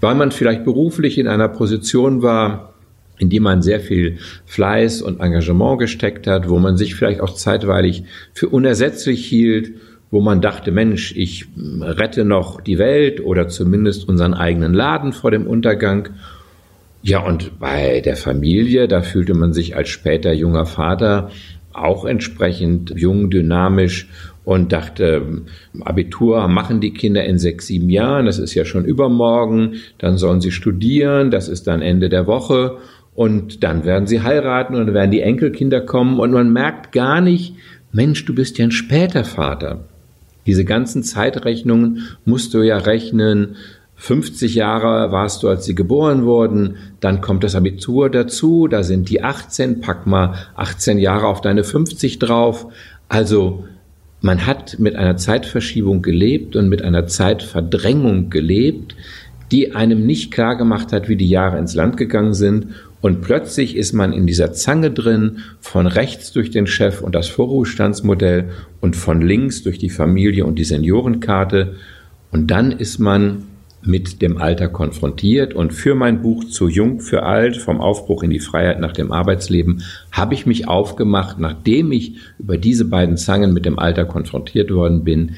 weil 0.00 0.14
man 0.14 0.32
vielleicht 0.32 0.64
beruflich 0.64 1.18
in 1.18 1.28
einer 1.28 1.48
Position 1.48 2.22
war, 2.22 2.74
in 3.18 3.28
die 3.28 3.40
man 3.40 3.62
sehr 3.62 3.80
viel 3.80 4.18
Fleiß 4.46 5.02
und 5.02 5.20
Engagement 5.20 5.78
gesteckt 5.78 6.26
hat, 6.26 6.48
wo 6.48 6.58
man 6.58 6.76
sich 6.76 6.94
vielleicht 6.94 7.20
auch 7.20 7.34
zeitweilig 7.34 8.04
für 8.32 8.48
unersetzlich 8.48 9.24
hielt, 9.24 9.72
wo 10.10 10.20
man 10.20 10.40
dachte, 10.40 10.72
Mensch, 10.72 11.14
ich 11.16 11.46
rette 11.80 12.24
noch 12.24 12.60
die 12.60 12.78
Welt 12.78 13.24
oder 13.24 13.48
zumindest 13.48 14.08
unseren 14.08 14.34
eigenen 14.34 14.74
Laden 14.74 15.12
vor 15.12 15.30
dem 15.30 15.46
Untergang. 15.46 16.10
Ja, 17.02 17.20
und 17.20 17.58
bei 17.58 18.00
der 18.00 18.16
Familie, 18.16 18.88
da 18.88 19.02
fühlte 19.02 19.34
man 19.34 19.52
sich 19.52 19.74
als 19.74 19.88
später 19.88 20.32
junger 20.32 20.66
Vater 20.66 21.30
auch 21.72 22.04
entsprechend 22.04 22.92
jung, 22.94 23.30
dynamisch 23.30 24.08
und 24.44 24.72
dachte, 24.72 25.42
Abitur 25.80 26.48
machen 26.48 26.80
die 26.80 26.92
Kinder 26.92 27.24
in 27.24 27.38
sechs, 27.38 27.66
sieben 27.66 27.90
Jahren, 27.90 28.26
das 28.26 28.38
ist 28.38 28.54
ja 28.54 28.64
schon 28.64 28.84
übermorgen, 28.84 29.74
dann 29.98 30.18
sollen 30.18 30.40
sie 30.40 30.50
studieren, 30.50 31.30
das 31.30 31.48
ist 31.48 31.66
dann 31.66 31.82
Ende 31.82 32.08
der 32.08 32.26
Woche 32.26 32.78
und 33.14 33.62
dann 33.62 33.84
werden 33.84 34.06
sie 34.06 34.22
heiraten 34.22 34.74
und 34.74 34.86
dann 34.86 34.94
werden 34.94 35.10
die 35.10 35.20
Enkelkinder 35.20 35.80
kommen 35.80 36.18
und 36.18 36.32
man 36.32 36.52
merkt 36.52 36.92
gar 36.92 37.20
nicht, 37.20 37.54
Mensch, 37.92 38.24
du 38.24 38.34
bist 38.34 38.58
ja 38.58 38.64
ein 38.64 38.70
später 38.70 39.24
Vater. 39.24 39.84
Diese 40.46 40.64
ganzen 40.64 41.02
Zeitrechnungen 41.02 42.08
musst 42.24 42.54
du 42.54 42.62
ja 42.62 42.78
rechnen. 42.78 43.56
50 43.96 44.56
Jahre 44.56 45.12
warst 45.12 45.42
du, 45.42 45.48
als 45.48 45.64
sie 45.64 45.76
geboren 45.76 46.24
wurden, 46.24 46.76
dann 46.98 47.20
kommt 47.20 47.44
das 47.44 47.54
Abitur 47.54 48.10
dazu, 48.10 48.66
da 48.66 48.82
sind 48.82 49.10
die 49.10 49.22
18, 49.22 49.80
pack 49.80 50.06
mal 50.06 50.34
18 50.56 50.98
Jahre 50.98 51.26
auf 51.28 51.40
deine 51.40 51.62
50 51.62 52.18
drauf. 52.18 52.66
Also 53.08 53.64
man 54.22 54.46
hat 54.46 54.78
mit 54.78 54.96
einer 54.96 55.16
Zeitverschiebung 55.16 56.00
gelebt 56.00 56.56
und 56.56 56.68
mit 56.68 56.82
einer 56.82 57.06
Zeitverdrängung 57.06 58.30
gelebt, 58.30 58.96
die 59.50 59.74
einem 59.74 60.06
nicht 60.06 60.30
klar 60.30 60.56
gemacht 60.56 60.92
hat, 60.92 61.08
wie 61.08 61.16
die 61.16 61.28
Jahre 61.28 61.58
ins 61.58 61.74
Land 61.74 61.96
gegangen 61.96 62.32
sind. 62.32 62.68
Und 63.00 63.20
plötzlich 63.20 63.76
ist 63.76 63.92
man 63.92 64.12
in 64.12 64.28
dieser 64.28 64.52
Zange 64.52 64.92
drin, 64.92 65.38
von 65.60 65.88
rechts 65.88 66.32
durch 66.32 66.50
den 66.50 66.68
Chef 66.68 67.02
und 67.02 67.16
das 67.16 67.28
Vorruhestandsmodell 67.28 68.50
und 68.80 68.94
von 68.94 69.20
links 69.20 69.64
durch 69.64 69.78
die 69.78 69.90
Familie 69.90 70.46
und 70.46 70.56
die 70.58 70.64
Seniorenkarte. 70.64 71.74
Und 72.30 72.50
dann 72.52 72.70
ist 72.70 73.00
man 73.00 73.42
mit 73.84 74.22
dem 74.22 74.38
Alter 74.38 74.68
konfrontiert. 74.68 75.54
Und 75.54 75.72
für 75.72 75.94
mein 75.94 76.22
Buch 76.22 76.44
Zu 76.44 76.68
jung 76.68 77.00
für 77.00 77.24
alt, 77.24 77.56
vom 77.56 77.80
Aufbruch 77.80 78.22
in 78.22 78.30
die 78.30 78.40
Freiheit 78.40 78.80
nach 78.80 78.92
dem 78.92 79.12
Arbeitsleben, 79.12 79.82
habe 80.10 80.34
ich 80.34 80.46
mich 80.46 80.68
aufgemacht, 80.68 81.38
nachdem 81.38 81.92
ich 81.92 82.16
über 82.38 82.56
diese 82.56 82.84
beiden 82.84 83.16
Zangen 83.16 83.52
mit 83.52 83.64
dem 83.64 83.78
Alter 83.78 84.04
konfrontiert 84.04 84.70
worden 84.72 85.04
bin, 85.04 85.32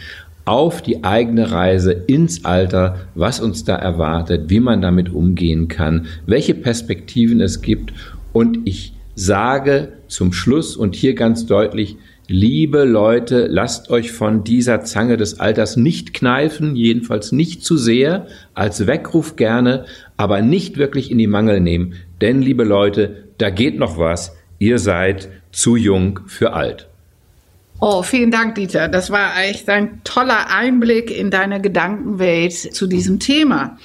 auf 0.44 0.82
die 0.82 1.04
eigene 1.04 1.50
Reise 1.50 1.92
ins 1.92 2.44
Alter, 2.44 3.06
was 3.14 3.40
uns 3.40 3.64
da 3.64 3.76
erwartet, 3.76 4.50
wie 4.50 4.60
man 4.60 4.82
damit 4.82 5.12
umgehen 5.12 5.68
kann, 5.68 6.06
welche 6.26 6.54
Perspektiven 6.54 7.40
es 7.40 7.62
gibt. 7.62 7.94
Und 8.32 8.58
ich 8.64 8.92
sage 9.14 9.92
zum 10.08 10.32
Schluss 10.32 10.76
und 10.76 10.94
hier 10.94 11.14
ganz 11.14 11.46
deutlich, 11.46 11.96
Liebe 12.26 12.84
Leute, 12.84 13.48
lasst 13.50 13.90
euch 13.90 14.10
von 14.10 14.44
dieser 14.44 14.82
Zange 14.82 15.18
des 15.18 15.40
Alters 15.40 15.76
nicht 15.76 16.14
kneifen, 16.14 16.74
jedenfalls 16.74 17.32
nicht 17.32 17.62
zu 17.62 17.76
sehr, 17.76 18.28
als 18.54 18.86
Weckruf 18.86 19.36
gerne, 19.36 19.84
aber 20.16 20.40
nicht 20.40 20.78
wirklich 20.78 21.10
in 21.10 21.18
die 21.18 21.26
Mangel 21.26 21.60
nehmen. 21.60 21.96
Denn, 22.22 22.40
liebe 22.40 22.64
Leute, 22.64 23.24
da 23.36 23.50
geht 23.50 23.78
noch 23.78 23.98
was. 23.98 24.34
Ihr 24.58 24.78
seid 24.78 25.28
zu 25.52 25.76
jung 25.76 26.20
für 26.26 26.54
alt. 26.54 26.88
Oh, 27.78 28.02
vielen 28.02 28.30
Dank, 28.30 28.54
Dieter. 28.54 28.88
Das 28.88 29.10
war 29.10 29.38
echt 29.42 29.68
ein 29.68 30.00
toller 30.04 30.50
Einblick 30.50 31.10
in 31.10 31.30
deine 31.30 31.60
Gedankenwelt 31.60 32.54
zu 32.54 32.86
diesem 32.86 33.18
Thema. 33.18 33.76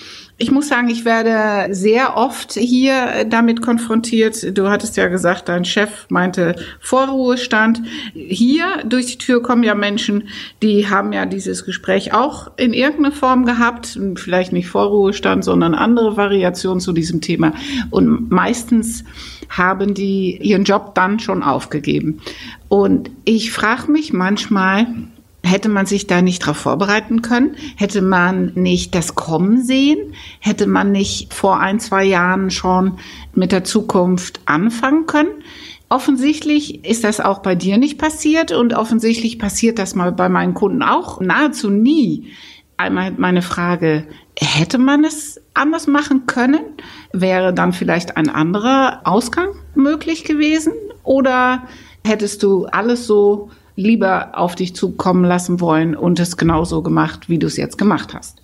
Ich 0.41 0.51
muss 0.51 0.69
sagen, 0.69 0.87
ich 0.89 1.03
werde 1.03 1.73
sehr 1.75 2.15
oft 2.15 2.53
hier 2.53 3.25
damit 3.25 3.61
konfrontiert. 3.61 4.57
Du 4.57 4.69
hattest 4.69 4.95
ja 4.95 5.09
gesagt, 5.09 5.49
dein 5.49 5.65
Chef 5.65 6.05
meinte 6.07 6.55
Vorruhestand. 6.79 7.81
Hier 8.13 8.65
durch 8.85 9.07
die 9.07 9.17
Tür 9.17 9.43
kommen 9.43 9.63
ja 9.63 9.75
Menschen, 9.75 10.29
die 10.63 10.89
haben 10.89 11.11
ja 11.11 11.25
dieses 11.25 11.65
Gespräch 11.65 12.13
auch 12.13 12.51
in 12.55 12.71
irgendeiner 12.71 13.11
Form 13.11 13.43
gehabt. 13.43 13.99
Vielleicht 14.15 14.53
nicht 14.53 14.69
Vorruhestand, 14.69 15.43
sondern 15.43 15.75
andere 15.75 16.15
Variationen 16.15 16.79
zu 16.79 16.93
diesem 16.93 17.19
Thema. 17.19 17.51
Und 17.89 18.31
meistens 18.31 19.03
haben 19.49 19.93
die 19.93 20.37
ihren 20.41 20.63
Job 20.63 20.95
dann 20.95 21.19
schon 21.19 21.43
aufgegeben. 21.43 22.21
Und 22.69 23.11
ich 23.25 23.51
frage 23.51 23.91
mich 23.91 24.13
manchmal, 24.13 24.87
Hätte 25.49 25.67
man 25.67 25.87
sich 25.87 26.05
da 26.05 26.21
nicht 26.21 26.43
darauf 26.43 26.57
vorbereiten 26.57 27.23
können? 27.23 27.55
Hätte 27.75 28.03
man 28.03 28.51
nicht 28.53 28.93
das 28.93 29.15
Kommen 29.15 29.63
sehen? 29.63 30.13
Hätte 30.39 30.67
man 30.67 30.91
nicht 30.91 31.33
vor 31.33 31.59
ein, 31.59 31.79
zwei 31.79 32.03
Jahren 32.03 32.51
schon 32.51 32.99
mit 33.33 33.51
der 33.51 33.63
Zukunft 33.63 34.41
anfangen 34.45 35.07
können? 35.07 35.31
Offensichtlich 35.89 36.85
ist 36.85 37.03
das 37.03 37.19
auch 37.19 37.39
bei 37.39 37.55
dir 37.55 37.79
nicht 37.79 37.97
passiert 37.97 38.51
und 38.51 38.75
offensichtlich 38.75 39.39
passiert 39.39 39.79
das 39.79 39.95
mal 39.95 40.11
bei 40.11 40.29
meinen 40.29 40.53
Kunden 40.53 40.83
auch 40.83 41.19
nahezu 41.19 41.71
nie. 41.71 42.27
Einmal 42.77 43.11
meine 43.17 43.41
Frage, 43.41 44.05
hätte 44.37 44.77
man 44.77 45.03
es 45.03 45.41
anders 45.55 45.87
machen 45.87 46.27
können? 46.27 46.61
Wäre 47.11 47.55
dann 47.55 47.73
vielleicht 47.73 48.17
ein 48.17 48.29
anderer 48.29 49.01
Ausgang 49.03 49.49
möglich 49.73 50.25
gewesen? 50.25 50.73
Oder 51.01 51.63
hättest 52.05 52.43
du 52.43 52.67
alles 52.67 53.07
so 53.07 53.49
lieber 53.79 54.37
auf 54.37 54.55
dich 54.55 54.75
zukommen 54.75 55.23
lassen 55.23 55.61
wollen 55.61 55.95
und 55.95 56.19
es 56.19 56.37
genauso 56.37 56.83
gemacht, 56.83 57.29
wie 57.29 57.39
du 57.39 57.47
es 57.47 57.57
jetzt 57.57 57.77
gemacht 57.77 58.13
hast? 58.13 58.41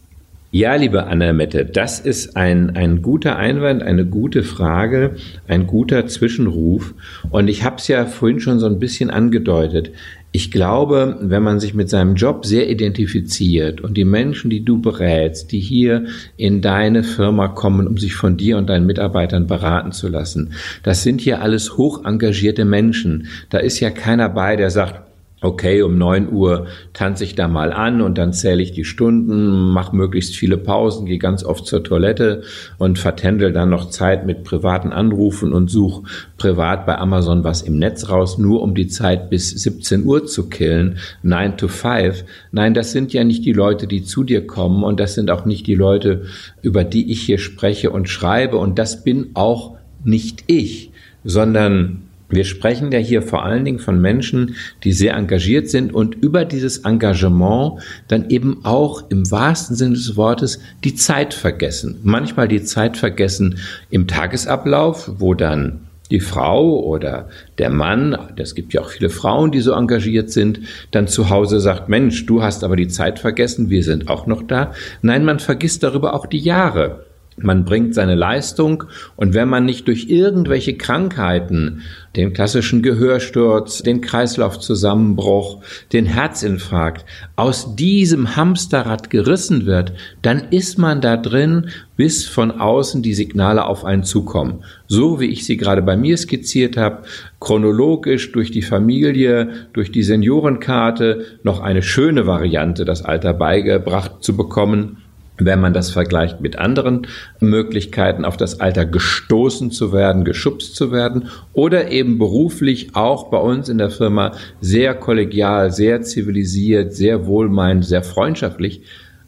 Ja, 0.51 0.75
liebe 0.75 1.07
Anna-Mette, 1.07 1.65
das 1.65 1.99
ist 1.99 2.37
ein, 2.37 2.77
ein 2.77 3.01
guter 3.01 3.35
Einwand, 3.35 3.83
eine 3.83 4.05
gute 4.05 4.41
Frage, 4.41 5.15
ein 5.49 5.67
guter 5.67 6.07
Zwischenruf. 6.07 6.93
Und 7.29 7.49
ich 7.49 7.65
habe 7.65 7.75
es 7.75 7.89
ja 7.89 8.05
vorhin 8.05 8.39
schon 8.39 8.59
so 8.59 8.65
ein 8.65 8.79
bisschen 8.79 9.09
angedeutet. 9.09 9.91
Ich 10.31 10.51
glaube, 10.51 11.17
wenn 11.19 11.43
man 11.43 11.59
sich 11.59 11.73
mit 11.73 11.89
seinem 11.89 12.15
Job 12.15 12.45
sehr 12.45 12.69
identifiziert 12.69 13.81
und 13.81 13.97
die 13.97 14.05
Menschen, 14.05 14.49
die 14.49 14.63
du 14.63 14.79
berätst, 14.79 15.51
die 15.51 15.59
hier 15.59 16.05
in 16.37 16.61
deine 16.61 17.03
Firma 17.03 17.49
kommen, 17.49 17.85
um 17.85 17.97
sich 17.97 18.15
von 18.15 18.37
dir 18.37 18.57
und 18.57 18.69
deinen 18.69 18.85
Mitarbeitern 18.85 19.47
beraten 19.47 19.91
zu 19.91 20.07
lassen, 20.07 20.53
das 20.83 21.03
sind 21.03 21.19
hier 21.19 21.41
alles 21.41 21.75
hoch 21.75 22.05
engagierte 22.05 22.63
Menschen. 22.63 23.27
Da 23.49 23.57
ist 23.57 23.81
ja 23.81 23.89
keiner 23.89 24.29
bei, 24.29 24.55
der 24.55 24.69
sagt, 24.69 25.04
okay, 25.45 25.81
um 25.81 25.97
neun 25.97 26.31
Uhr 26.31 26.67
tanze 26.93 27.23
ich 27.23 27.35
da 27.35 27.47
mal 27.47 27.71
an 27.71 28.01
und 28.01 28.17
dann 28.17 28.33
zähle 28.33 28.61
ich 28.61 28.71
die 28.71 28.83
Stunden, 28.83 29.71
mache 29.71 29.95
möglichst 29.95 30.35
viele 30.35 30.57
Pausen, 30.57 31.05
gehe 31.05 31.19
ganz 31.19 31.43
oft 31.43 31.65
zur 31.65 31.83
Toilette 31.83 32.43
und 32.77 32.99
vertändel 32.99 33.53
dann 33.53 33.69
noch 33.69 33.89
Zeit 33.89 34.25
mit 34.25 34.43
privaten 34.43 34.91
Anrufen 34.91 35.53
und 35.53 35.69
suche 35.69 36.03
privat 36.37 36.85
bei 36.85 36.97
Amazon 36.97 37.43
was 37.43 37.61
im 37.61 37.77
Netz 37.77 38.09
raus, 38.09 38.37
nur 38.37 38.61
um 38.61 38.75
die 38.75 38.87
Zeit 38.87 39.29
bis 39.29 39.51
17 39.51 40.03
Uhr 40.05 40.25
zu 40.25 40.49
killen, 40.49 40.97
9 41.23 41.57
to 41.57 41.67
5. 41.67 42.25
Nein, 42.51 42.73
das 42.73 42.91
sind 42.91 43.13
ja 43.13 43.23
nicht 43.23 43.45
die 43.45 43.53
Leute, 43.53 43.87
die 43.87 44.03
zu 44.03 44.23
dir 44.23 44.45
kommen 44.45 44.83
und 44.83 44.99
das 44.99 45.13
sind 45.13 45.31
auch 45.31 45.45
nicht 45.45 45.67
die 45.67 45.75
Leute, 45.75 46.23
über 46.61 46.83
die 46.83 47.11
ich 47.11 47.21
hier 47.21 47.37
spreche 47.37 47.91
und 47.91 48.09
schreibe 48.09 48.57
und 48.57 48.79
das 48.79 49.03
bin 49.03 49.31
auch 49.35 49.75
nicht 50.03 50.43
ich, 50.47 50.91
sondern 51.23 52.04
wir 52.29 52.43
sprechen 52.43 52.91
ja 52.91 52.99
hier 52.99 53.21
vor 53.21 53.43
allen 53.45 53.65
Dingen 53.65 53.79
von 53.79 54.01
Menschen, 54.01 54.55
die 54.83 54.93
sehr 54.93 55.15
engagiert 55.15 55.69
sind 55.69 55.93
und 55.93 56.15
über 56.15 56.45
dieses 56.45 56.79
Engagement 56.79 57.81
dann 58.07 58.29
eben 58.29 58.65
auch 58.65 59.09
im 59.09 59.29
wahrsten 59.29 59.75
Sinne 59.75 59.95
des 59.95 60.15
Wortes 60.15 60.59
die 60.83 60.95
Zeit 60.95 61.33
vergessen. 61.33 61.99
Manchmal 62.03 62.47
die 62.47 62.63
Zeit 62.63 62.97
vergessen 62.97 63.59
im 63.89 64.07
Tagesablauf, 64.07 65.11
wo 65.17 65.33
dann 65.33 65.81
die 66.11 66.19
Frau 66.19 66.83
oder 66.83 67.29
der 67.57 67.69
Mann, 67.69 68.15
es 68.37 68.53
gibt 68.53 68.73
ja 68.73 68.81
auch 68.81 68.89
viele 68.89 69.09
Frauen, 69.09 69.51
die 69.51 69.61
so 69.61 69.73
engagiert 69.73 70.29
sind, 70.29 70.59
dann 70.91 71.07
zu 71.07 71.29
Hause 71.29 71.59
sagt, 71.59 71.89
Mensch, 71.89 72.25
du 72.25 72.43
hast 72.43 72.63
aber 72.63 72.75
die 72.75 72.87
Zeit 72.87 73.19
vergessen, 73.19 73.69
wir 73.69 73.83
sind 73.83 74.07
auch 74.07 74.27
noch 74.27 74.43
da. 74.43 74.73
Nein, 75.01 75.25
man 75.25 75.39
vergisst 75.39 75.83
darüber 75.83 76.13
auch 76.13 76.27
die 76.27 76.39
Jahre. 76.39 77.05
Man 77.37 77.65
bringt 77.65 77.93
seine 77.93 78.15
Leistung 78.15 78.85
und 79.17 79.33
wenn 79.33 79.49
man 79.49 79.65
nicht 79.65 79.89
durch 79.89 80.09
irgendwelche 80.09 80.77
Krankheiten, 80.77 81.81
den 82.15 82.31
klassischen 82.31 82.81
Gehörsturz, 82.81 83.83
den 83.83 83.99
Kreislaufzusammenbruch, 83.99 85.61
den 85.91 86.05
Herzinfarkt, 86.05 87.03
aus 87.35 87.75
diesem 87.75 88.37
Hamsterrad 88.37 89.09
gerissen 89.09 89.65
wird, 89.65 89.91
dann 90.21 90.43
ist 90.51 90.77
man 90.77 91.01
da 91.01 91.17
drin, 91.17 91.71
bis 91.97 92.25
von 92.25 92.51
außen 92.51 93.01
die 93.01 93.13
Signale 93.13 93.65
auf 93.65 93.83
einen 93.83 94.05
zukommen. 94.05 94.63
So 94.87 95.19
wie 95.19 95.27
ich 95.27 95.45
sie 95.45 95.57
gerade 95.57 95.81
bei 95.81 95.97
mir 95.97 96.15
skizziert 96.17 96.77
habe, 96.77 97.03
chronologisch 97.41 98.31
durch 98.31 98.51
die 98.51 98.61
Familie, 98.61 99.67
durch 99.73 99.91
die 99.91 100.03
Seniorenkarte 100.03 101.25
noch 101.43 101.59
eine 101.59 101.81
schöne 101.81 102.27
Variante, 102.27 102.85
das 102.85 103.03
Alter 103.03 103.33
beigebracht 103.33 104.23
zu 104.23 104.37
bekommen 104.37 105.01
wenn 105.37 105.59
man 105.59 105.73
das 105.73 105.91
vergleicht 105.91 106.41
mit 106.41 106.57
anderen 106.57 107.07
Möglichkeiten, 107.39 108.25
auf 108.25 108.37
das 108.37 108.59
Alter 108.59 108.85
gestoßen 108.85 109.71
zu 109.71 109.91
werden, 109.91 110.23
geschubst 110.23 110.75
zu 110.75 110.91
werden 110.91 111.29
oder 111.53 111.91
eben 111.91 112.17
beruflich 112.17 112.95
auch 112.95 113.29
bei 113.29 113.37
uns 113.37 113.67
in 113.67 113.77
der 113.77 113.89
Firma 113.89 114.31
sehr 114.61 114.93
kollegial, 114.93 115.71
sehr 115.71 116.01
zivilisiert, 116.01 116.93
sehr 116.93 117.25
wohlmeinend, 117.25 117.85
sehr 117.85 118.03
freundschaftlich. 118.03 118.81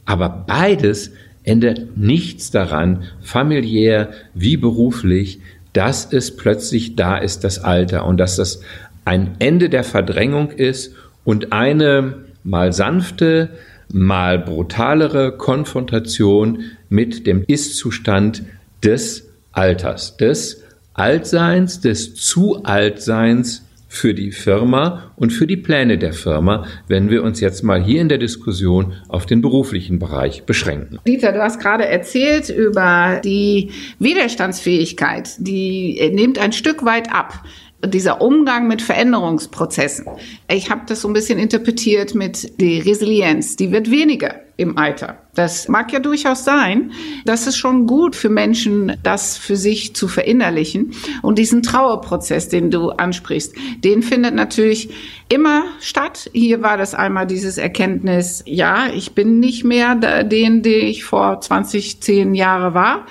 Aber 0.06 0.30
beides 0.48 1.12
ändert 1.44 1.98
nichts 1.98 2.52
daran, 2.52 3.04
familiär 3.22 4.10
wie 4.34 4.58
beruflich, 4.58 5.40
dass 5.74 6.12
es 6.12 6.36
plötzlich 6.36 6.96
da 6.96 7.18
ist, 7.18 7.44
das 7.44 7.60
Alter 7.64 8.06
und 8.06 8.18
dass 8.18 8.38
das 8.38 8.62
ein 9.06 9.36
Ende 9.40 9.70
der 9.70 9.84
Verdrängung 9.84 10.52
ist 10.52 10.94
und 11.24 11.54
eine 11.54 12.16
mal 12.44 12.74
sanfte, 12.74 13.50
mal 13.94 14.40
brutalere 14.40 15.38
Konfrontation 15.38 16.64
mit 16.90 17.28
dem 17.28 17.44
Ist-Zustand 17.48 18.44
des 18.84 19.30
Alters, 19.52 20.18
des 20.18 20.64
Altseins, 20.94 21.80
des 21.80 22.16
Zu-Altseins 22.16 23.64
für 23.88 24.14
die 24.14 24.32
Firma 24.32 25.12
und 25.16 25.32
für 25.32 25.48
die 25.48 25.58
Pläne 25.58 25.98
der 25.98 26.14
Firma, 26.14 26.66
wenn 26.88 27.10
wir 27.10 27.24
uns 27.24 27.40
jetzt 27.40 27.64
mal 27.64 27.82
hier 27.82 28.02
in 28.02 28.10
der 28.10 28.18
Diskussion 28.18 28.94
auf 29.08 29.26
den 29.26 29.42
beruflichen 29.42 29.98
Bereich 29.98 30.44
beschränken. 30.44 31.00
Dieter, 31.08 31.32
du 31.32 31.42
hast 31.42 31.60
gerade 31.60 31.86
erzählt 31.86 32.50
über 32.50 33.22
die 33.24 33.72
Widerstandsfähigkeit, 34.00 35.30
die 35.40 36.12
nimmt 36.14 36.38
ein 36.38 36.52
Stück 36.52 36.84
weit 36.84 37.14
ab 37.14 37.44
dieser 37.86 38.22
Umgang 38.22 38.68
mit 38.68 38.82
Veränderungsprozessen. 38.82 40.08
Ich 40.50 40.70
habe 40.70 40.82
das 40.88 41.02
so 41.02 41.08
ein 41.08 41.14
bisschen 41.14 41.40
interpretiert 41.40 42.16
mit 42.16 42.60
die 42.60 42.80
Resilienz, 42.80 43.56
die 43.56 43.72
wird 43.72 43.92
weniger 43.92 44.47
im 44.58 44.78
Alter. 44.78 45.20
Das 45.36 45.68
mag 45.68 45.94
ja 45.94 46.00
durchaus 46.00 46.44
sein. 46.44 46.92
Das 47.26 47.46
ist 47.46 47.58
schon 47.58 47.86
gut 47.86 48.16
für 48.16 48.30
Menschen, 48.30 48.98
das 49.04 49.38
für 49.38 49.56
sich 49.56 49.96
zu 49.96 50.08
verinnerlichen. 50.08 50.94
Und 51.22 51.38
diesen 51.38 51.62
Trauerprozess, 51.62 52.50
den 52.50 52.72
du 52.72 52.90
ansprichst, 52.90 53.54
den 53.84 54.02
findet 54.02 54.34
natürlich 54.34 54.90
immer 55.30 55.64
statt. 55.80 56.32
Hier 56.34 56.64
war 56.64 56.78
das 56.78 56.96
einmal 56.96 57.28
dieses 57.28 57.60
Erkenntnis, 57.60 58.44
ja, 58.48 58.88
ich 58.94 59.14
bin 59.14 59.40
nicht 59.40 59.64
mehr 59.64 59.94
den, 60.24 60.64
der 60.64 60.84
ich 60.84 61.04
vor 61.04 61.40
20, 61.40 62.02
10 62.02 62.34
Jahre 62.34 62.74
war. 62.74 63.06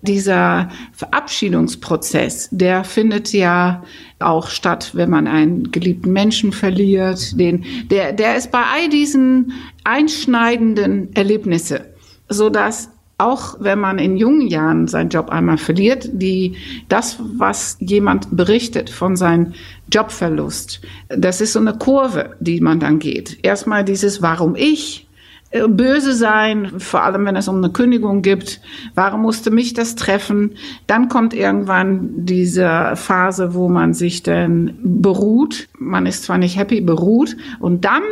Dieser 0.00 0.68
Verabschiedungsprozess, 0.92 2.48
der 2.50 2.82
findet 2.84 3.32
ja 3.32 3.84
auch 4.20 4.48
statt, 4.48 4.90
wenn 4.94 5.10
man 5.10 5.26
einen 5.26 5.70
geliebten 5.70 6.12
Menschen 6.12 6.52
verliert. 6.52 7.38
Den, 7.38 7.64
der, 7.90 8.12
der 8.12 8.36
ist 8.36 8.50
bei 8.50 8.62
all 8.62 8.88
diesen 8.88 9.52
einschneidenden 9.84 11.14
Erlebnisse, 11.14 11.86
so 12.28 12.50
dass 12.50 12.90
auch 13.20 13.56
wenn 13.58 13.80
man 13.80 13.98
in 13.98 14.16
jungen 14.16 14.46
Jahren 14.46 14.86
seinen 14.86 15.10
Job 15.10 15.28
einmal 15.28 15.58
verliert, 15.58 16.08
die, 16.12 16.54
das, 16.88 17.18
was 17.18 17.76
jemand 17.80 18.28
berichtet 18.36 18.90
von 18.90 19.16
seinem 19.16 19.54
Jobverlust, 19.92 20.80
das 21.08 21.40
ist 21.40 21.54
so 21.54 21.58
eine 21.58 21.76
Kurve, 21.76 22.36
die 22.38 22.60
man 22.60 22.78
dann 22.78 23.00
geht. 23.00 23.38
Erstmal 23.42 23.84
dieses, 23.84 24.22
warum 24.22 24.54
ich? 24.54 25.07
Äh, 25.50 25.66
böse 25.66 26.12
sein, 26.12 26.78
vor 26.78 27.02
allem 27.02 27.24
wenn 27.24 27.36
es 27.36 27.48
um 27.48 27.56
eine 27.56 27.70
Kündigung 27.70 28.20
gibt. 28.20 28.60
Warum 28.94 29.22
musste 29.22 29.50
mich 29.50 29.72
das 29.72 29.96
treffen? 29.96 30.52
Dann 30.86 31.08
kommt 31.08 31.32
irgendwann 31.32 32.10
diese 32.26 32.92
Phase, 32.96 33.54
wo 33.54 33.70
man 33.70 33.94
sich 33.94 34.22
dann 34.22 34.78
beruht. 34.82 35.68
Man 35.78 36.04
ist 36.04 36.24
zwar 36.24 36.36
nicht 36.36 36.58
happy, 36.58 36.82
beruht. 36.82 37.34
Und 37.60 37.86
dann 37.86 38.02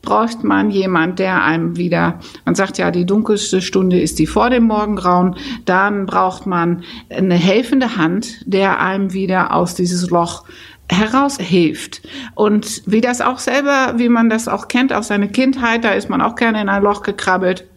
braucht 0.00 0.44
man 0.44 0.70
jemand, 0.70 1.18
der 1.18 1.42
einem 1.42 1.76
wieder, 1.76 2.20
man 2.46 2.54
sagt 2.54 2.78
ja, 2.78 2.90
die 2.90 3.04
dunkelste 3.04 3.60
Stunde 3.60 4.00
ist 4.00 4.18
die 4.18 4.26
vor 4.26 4.48
dem 4.48 4.64
Morgengrauen. 4.64 5.36
Dann 5.66 6.06
braucht 6.06 6.46
man 6.46 6.84
eine 7.10 7.34
helfende 7.34 7.98
Hand, 7.98 8.40
der 8.46 8.80
einem 8.80 9.12
wieder 9.12 9.52
aus 9.52 9.74
dieses 9.74 10.08
Loch 10.08 10.44
heraushilft. 10.90 12.02
Und 12.34 12.82
wie 12.86 13.00
das 13.00 13.20
auch 13.20 13.38
selber, 13.38 13.94
wie 13.96 14.08
man 14.08 14.30
das 14.30 14.48
auch 14.48 14.68
kennt 14.68 14.92
aus 14.92 15.08
seiner 15.08 15.28
Kindheit, 15.28 15.84
da 15.84 15.90
ist 15.90 16.08
man 16.08 16.20
auch 16.20 16.34
gerne 16.34 16.60
in 16.60 16.68
ein 16.68 16.82
Loch 16.82 17.02
gekrabbelt. 17.02 17.67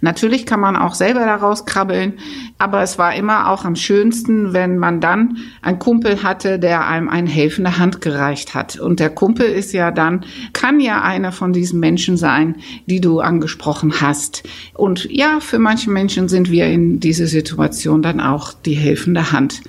Natürlich 0.00 0.46
kann 0.46 0.60
man 0.60 0.76
auch 0.76 0.94
selber 0.94 1.24
daraus 1.24 1.66
krabbeln, 1.66 2.14
aber 2.58 2.82
es 2.82 2.98
war 2.98 3.14
immer 3.14 3.50
auch 3.50 3.64
am 3.64 3.76
schönsten, 3.76 4.52
wenn 4.52 4.78
man 4.78 5.00
dann 5.00 5.38
einen 5.62 5.78
Kumpel 5.78 6.22
hatte, 6.22 6.58
der 6.58 6.86
einem 6.86 7.08
eine 7.08 7.28
helfende 7.28 7.78
Hand 7.78 8.00
gereicht 8.00 8.54
hat. 8.54 8.78
Und 8.78 9.00
der 9.00 9.10
Kumpel 9.10 9.46
ist 9.46 9.72
ja 9.72 9.90
dann, 9.90 10.24
kann 10.52 10.80
ja 10.80 11.02
einer 11.02 11.32
von 11.32 11.52
diesen 11.52 11.80
Menschen 11.80 12.16
sein, 12.16 12.56
die 12.86 13.00
du 13.00 13.20
angesprochen 13.20 14.00
hast. 14.00 14.42
Und 14.74 15.08
ja, 15.10 15.40
für 15.40 15.58
manche 15.58 15.90
Menschen 15.90 16.28
sind 16.28 16.50
wir 16.50 16.66
in 16.66 17.00
dieser 17.00 17.26
Situation 17.26 18.02
dann 18.02 18.20
auch 18.20 18.52
die 18.52 18.74
helfende 18.74 19.32
Hand. 19.32 19.62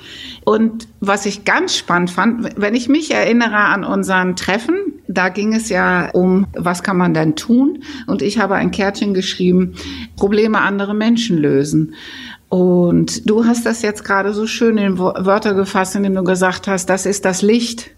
Und 0.43 0.87
was 0.99 1.25
ich 1.25 1.45
ganz 1.45 1.75
spannend 1.75 2.11
fand, 2.11 2.59
wenn 2.59 2.75
ich 2.75 2.89
mich 2.89 3.11
erinnere 3.11 3.57
an 3.57 3.83
unseren 3.83 4.35
Treffen, 4.35 4.75
da 5.07 5.29
ging 5.29 5.53
es 5.53 5.69
ja 5.69 6.09
um, 6.11 6.47
was 6.53 6.83
kann 6.83 6.97
man 6.97 7.13
denn 7.13 7.35
tun? 7.35 7.83
Und 8.07 8.21
ich 8.21 8.39
habe 8.39 8.55
ein 8.55 8.71
Kärtchen 8.71 9.13
geschrieben, 9.13 9.73
Probleme 10.15 10.61
andere 10.61 10.93
Menschen 10.93 11.37
lösen. 11.37 11.95
Und 12.49 13.29
du 13.29 13.45
hast 13.45 13.65
das 13.65 13.81
jetzt 13.81 14.03
gerade 14.03 14.33
so 14.33 14.47
schön 14.47 14.77
in 14.77 14.97
Wörter 14.97 15.53
gefasst, 15.53 15.95
indem 15.95 16.15
du 16.15 16.23
gesagt 16.23 16.67
hast, 16.67 16.89
das 16.89 17.05
ist 17.05 17.25
das 17.25 17.41
Licht 17.41 17.91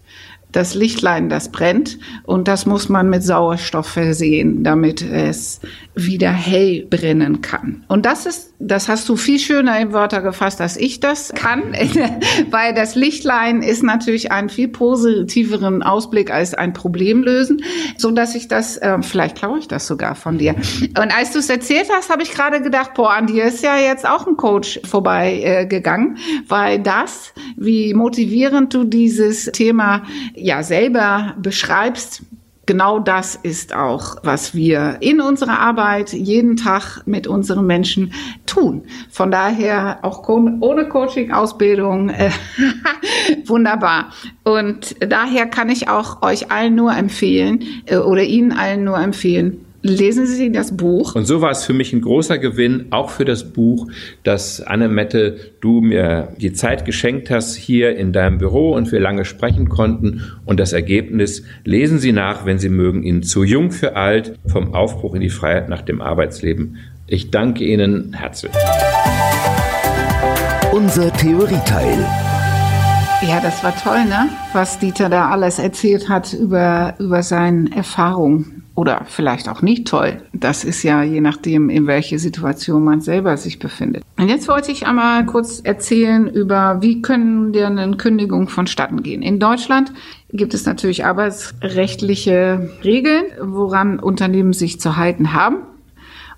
das 0.52 0.74
Lichtlein, 0.74 1.28
das 1.28 1.50
brennt 1.50 1.98
und 2.24 2.48
das 2.48 2.64
muss 2.64 2.88
man 2.88 3.10
mit 3.10 3.22
Sauerstoff 3.22 3.86
versehen, 3.86 4.64
damit 4.64 5.02
es 5.02 5.60
wieder 5.94 6.30
hell 6.30 6.86
brennen 6.88 7.42
kann. 7.42 7.84
Und 7.88 8.06
das 8.06 8.24
ist, 8.24 8.54
das 8.58 8.88
hast 8.88 9.08
du 9.08 9.16
viel 9.16 9.38
schöner 9.38 9.78
in 9.78 9.92
Wörter 9.92 10.22
gefasst, 10.22 10.60
als 10.60 10.76
ich 10.76 11.00
das 11.00 11.32
kann, 11.34 11.74
weil 12.50 12.74
das 12.74 12.94
Lichtlein 12.94 13.62
ist 13.62 13.82
natürlich 13.82 14.32
einen 14.32 14.48
viel 14.48 14.68
positiveren 14.68 15.82
Ausblick 15.82 16.30
als 16.30 16.54
ein 16.54 16.72
Problem 16.72 17.22
lösen, 17.22 17.62
so 17.96 18.10
dass 18.10 18.34
ich 18.34 18.48
das, 18.48 18.78
äh, 18.78 19.02
vielleicht 19.02 19.36
klaue 19.36 19.58
ich 19.58 19.68
das 19.68 19.86
sogar 19.86 20.14
von 20.14 20.38
dir. 20.38 20.54
Und 20.82 21.16
als 21.16 21.32
du 21.32 21.40
es 21.40 21.50
erzählt 21.50 21.88
hast, 21.92 22.10
habe 22.10 22.22
ich 22.22 22.30
gerade 22.30 22.62
gedacht, 22.62 22.94
boah, 22.94 23.14
an 23.14 23.26
dir 23.26 23.44
ist 23.44 23.62
ja 23.62 23.76
jetzt 23.76 24.08
auch 24.08 24.26
ein 24.26 24.36
Coach 24.36 24.80
vorbei 24.84 25.40
äh, 25.42 25.66
gegangen, 25.66 26.18
weil 26.46 26.78
das, 26.78 27.34
wie 27.56 27.92
motivierend 27.92 28.72
du 28.72 28.84
dieses 28.84 29.46
Thema 29.46 30.04
ja 30.40 30.62
selber 30.62 31.34
beschreibst, 31.38 32.22
genau 32.68 32.98
das 32.98 33.34
ist 33.34 33.74
auch, 33.74 34.16
was 34.22 34.54
wir 34.54 34.98
in 35.00 35.20
unserer 35.22 35.58
Arbeit 35.58 36.12
jeden 36.12 36.56
Tag 36.56 37.02
mit 37.06 37.26
unseren 37.26 37.66
Menschen 37.66 38.12
tun. 38.44 38.82
Von 39.10 39.30
daher 39.30 40.00
auch 40.02 40.28
ohne 40.28 40.86
Coaching-Ausbildung 40.86 42.10
äh, 42.10 42.30
wunderbar. 43.46 44.12
Und 44.44 44.94
daher 45.00 45.46
kann 45.46 45.70
ich 45.70 45.88
auch 45.88 46.20
euch 46.22 46.50
allen 46.52 46.74
nur 46.74 46.94
empfehlen 46.94 47.64
äh, 47.86 47.96
oder 47.96 48.22
Ihnen 48.22 48.52
allen 48.52 48.84
nur 48.84 48.98
empfehlen, 48.98 49.64
lesen 49.82 50.26
Sie 50.26 50.50
das 50.50 50.76
Buch. 50.76 51.14
Und 51.14 51.26
so 51.26 51.40
war 51.40 51.50
es 51.50 51.64
für 51.64 51.72
mich 51.72 51.92
ein 51.92 52.00
großer 52.00 52.38
Gewinn, 52.38 52.86
auch 52.90 53.10
für 53.10 53.24
das 53.24 53.52
Buch, 53.52 53.86
dass 54.24 54.60
Annemette, 54.60 55.36
du 55.60 55.80
mir 55.80 56.32
die 56.38 56.52
Zeit 56.52 56.84
geschenkt 56.84 57.30
hast 57.30 57.54
hier 57.54 57.96
in 57.96 58.12
deinem 58.12 58.38
Büro 58.38 58.72
und 58.72 58.90
wir 58.92 59.00
lange 59.00 59.24
sprechen 59.24 59.68
konnten. 59.68 60.22
Und 60.44 60.60
das 60.60 60.72
Ergebnis 60.72 61.44
lesen 61.64 61.98
Sie 61.98 62.12
nach, 62.12 62.44
wenn 62.44 62.58
Sie 62.58 62.68
mögen, 62.68 63.02
Ihnen 63.02 63.22
zu 63.22 63.44
jung 63.44 63.70
für 63.70 63.96
alt, 63.96 64.38
vom 64.46 64.74
Aufbruch 64.74 65.14
in 65.14 65.20
die 65.20 65.30
Freiheit 65.30 65.68
nach 65.68 65.82
dem 65.82 66.00
Arbeitsleben. 66.00 66.76
Ich 67.06 67.30
danke 67.30 67.64
Ihnen 67.64 68.14
herzlich. 68.14 68.52
Unser 70.72 71.12
Theorieteil. 71.12 71.98
Ja, 73.26 73.40
das 73.40 73.64
war 73.64 73.74
toll, 73.76 74.04
ne? 74.04 74.28
Was 74.52 74.78
Dieter 74.78 75.08
da 75.08 75.30
alles 75.30 75.58
erzählt 75.58 76.08
hat 76.08 76.32
über, 76.32 76.94
über 77.00 77.22
seine 77.24 77.74
Erfahrungen 77.74 78.57
oder 78.78 79.02
vielleicht 79.06 79.48
auch 79.48 79.60
nicht 79.60 79.88
toll. 79.88 80.22
Das 80.32 80.62
ist 80.62 80.84
ja 80.84 81.02
je 81.02 81.20
nachdem, 81.20 81.68
in 81.68 81.88
welche 81.88 82.20
Situation 82.20 82.84
man 82.84 83.00
selber 83.00 83.36
sich 83.36 83.58
befindet. 83.58 84.04
Und 84.16 84.28
jetzt 84.28 84.46
wollte 84.46 84.70
ich 84.70 84.86
einmal 84.86 85.26
kurz 85.26 85.58
erzählen 85.64 86.28
über, 86.28 86.80
wie 86.80 87.02
können 87.02 87.52
wir 87.52 87.66
eine 87.66 87.96
Kündigung 87.96 88.48
vonstatten 88.48 89.02
gehen. 89.02 89.20
In 89.20 89.40
Deutschland 89.40 89.92
gibt 90.30 90.54
es 90.54 90.64
natürlich 90.64 91.04
arbeitsrechtliche 91.04 92.70
Regeln, 92.84 93.24
woran 93.40 93.98
Unternehmen 93.98 94.52
sich 94.52 94.80
zu 94.80 94.96
halten 94.96 95.32
haben. 95.32 95.56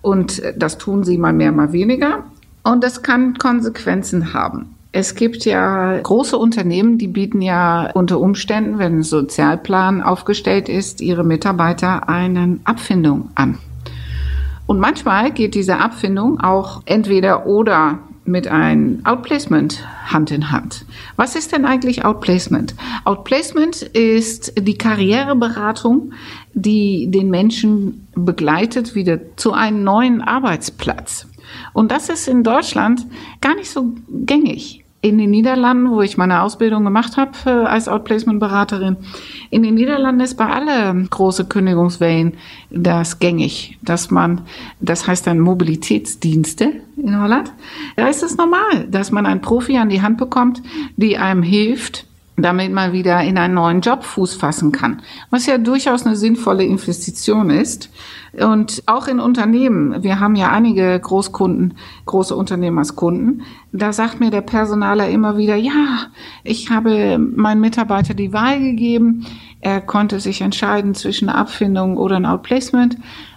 Und 0.00 0.40
das 0.56 0.78
tun 0.78 1.04
sie 1.04 1.18
mal 1.18 1.34
mehr, 1.34 1.52
mal 1.52 1.74
weniger. 1.74 2.24
Und 2.62 2.82
das 2.82 3.02
kann 3.02 3.36
Konsequenzen 3.36 4.32
haben. 4.32 4.76
Es 4.92 5.14
gibt 5.14 5.44
ja 5.44 6.00
große 6.00 6.36
Unternehmen, 6.36 6.98
die 6.98 7.06
bieten 7.06 7.42
ja 7.42 7.90
unter 7.94 8.18
Umständen, 8.18 8.78
wenn 8.78 8.98
ein 8.98 9.02
Sozialplan 9.04 10.02
aufgestellt 10.02 10.68
ist, 10.68 11.00
ihre 11.00 11.22
Mitarbeiter 11.22 12.08
eine 12.08 12.58
Abfindung 12.64 13.30
an. 13.36 13.58
Und 14.66 14.80
manchmal 14.80 15.32
geht 15.32 15.54
diese 15.54 15.78
Abfindung 15.78 16.40
auch 16.40 16.82
entweder 16.86 17.46
oder 17.46 18.00
mit 18.24 18.48
einem 18.48 19.00
Outplacement 19.04 19.86
Hand 20.06 20.30
in 20.30 20.50
Hand. 20.50 20.84
Was 21.16 21.36
ist 21.36 21.52
denn 21.52 21.64
eigentlich 21.64 22.04
Outplacement? 22.04 22.74
Outplacement 23.04 23.82
ist 23.82 24.52
die 24.58 24.78
Karriereberatung, 24.78 26.12
die 26.52 27.10
den 27.10 27.30
Menschen 27.30 28.08
begleitet 28.14 28.94
wieder 28.94 29.18
zu 29.36 29.52
einem 29.52 29.82
neuen 29.82 30.20
Arbeitsplatz. 30.20 31.26
Und 31.72 31.90
das 31.90 32.08
ist 32.08 32.28
in 32.28 32.42
Deutschland 32.42 33.06
gar 33.40 33.54
nicht 33.54 33.70
so 33.70 33.92
gängig. 34.08 34.84
In 35.02 35.16
den 35.16 35.30
Niederlanden, 35.30 35.90
wo 35.90 36.02
ich 36.02 36.18
meine 36.18 36.42
Ausbildung 36.42 36.84
gemacht 36.84 37.16
habe 37.16 37.32
äh, 37.46 37.48
als 37.48 37.88
Outplacement-Beraterin, 37.88 38.98
in 39.48 39.62
den 39.62 39.74
Niederlanden 39.74 40.20
ist 40.20 40.36
bei 40.36 40.46
alle 40.46 41.06
große 41.08 41.46
Kündigungswellen 41.46 42.34
das 42.68 43.18
gängig, 43.18 43.78
dass 43.80 44.10
man, 44.10 44.42
das 44.78 45.06
heißt 45.06 45.26
dann 45.26 45.40
Mobilitätsdienste 45.40 46.82
in 46.98 47.18
Holland, 47.18 47.50
da 47.96 48.08
ist 48.08 48.22
es 48.22 48.36
normal, 48.36 48.88
dass 48.90 49.10
man 49.10 49.24
einen 49.24 49.40
Profi 49.40 49.78
an 49.78 49.88
die 49.88 50.02
Hand 50.02 50.18
bekommt, 50.18 50.62
die 50.96 51.16
einem 51.16 51.42
hilft, 51.42 52.04
damit 52.42 52.72
man 52.72 52.92
wieder 52.92 53.20
in 53.22 53.38
einen 53.38 53.54
neuen 53.54 53.80
Job 53.80 54.04
Fuß 54.04 54.34
fassen 54.34 54.72
kann. 54.72 55.02
Was 55.30 55.46
ja 55.46 55.58
durchaus 55.58 56.06
eine 56.06 56.16
sinnvolle 56.16 56.64
Investition 56.64 57.50
ist. 57.50 57.90
Und 58.32 58.82
auch 58.86 59.08
in 59.08 59.18
Unternehmen, 59.18 60.02
wir 60.02 60.20
haben 60.20 60.36
ja 60.36 60.50
einige 60.50 60.98
Großkunden, 61.00 61.74
große 62.06 62.36
Unternehmen 62.36 62.78
als 62.78 62.94
Kunden, 62.94 63.42
da 63.72 63.92
sagt 63.92 64.20
mir 64.20 64.30
der 64.30 64.42
Personaler 64.42 65.08
immer 65.08 65.36
wieder, 65.36 65.56
ja, 65.56 66.06
ich 66.44 66.70
habe 66.70 67.18
meinem 67.18 67.60
Mitarbeiter 67.60 68.14
die 68.14 68.32
Wahl 68.32 68.60
gegeben, 68.60 69.26
er 69.60 69.80
konnte 69.80 70.20
sich 70.20 70.40
entscheiden 70.42 70.94
zwischen 70.94 71.28
Abfindung 71.28 71.96
oder 71.96 72.16
ein 72.16 72.26
Outplacement. 72.26 72.96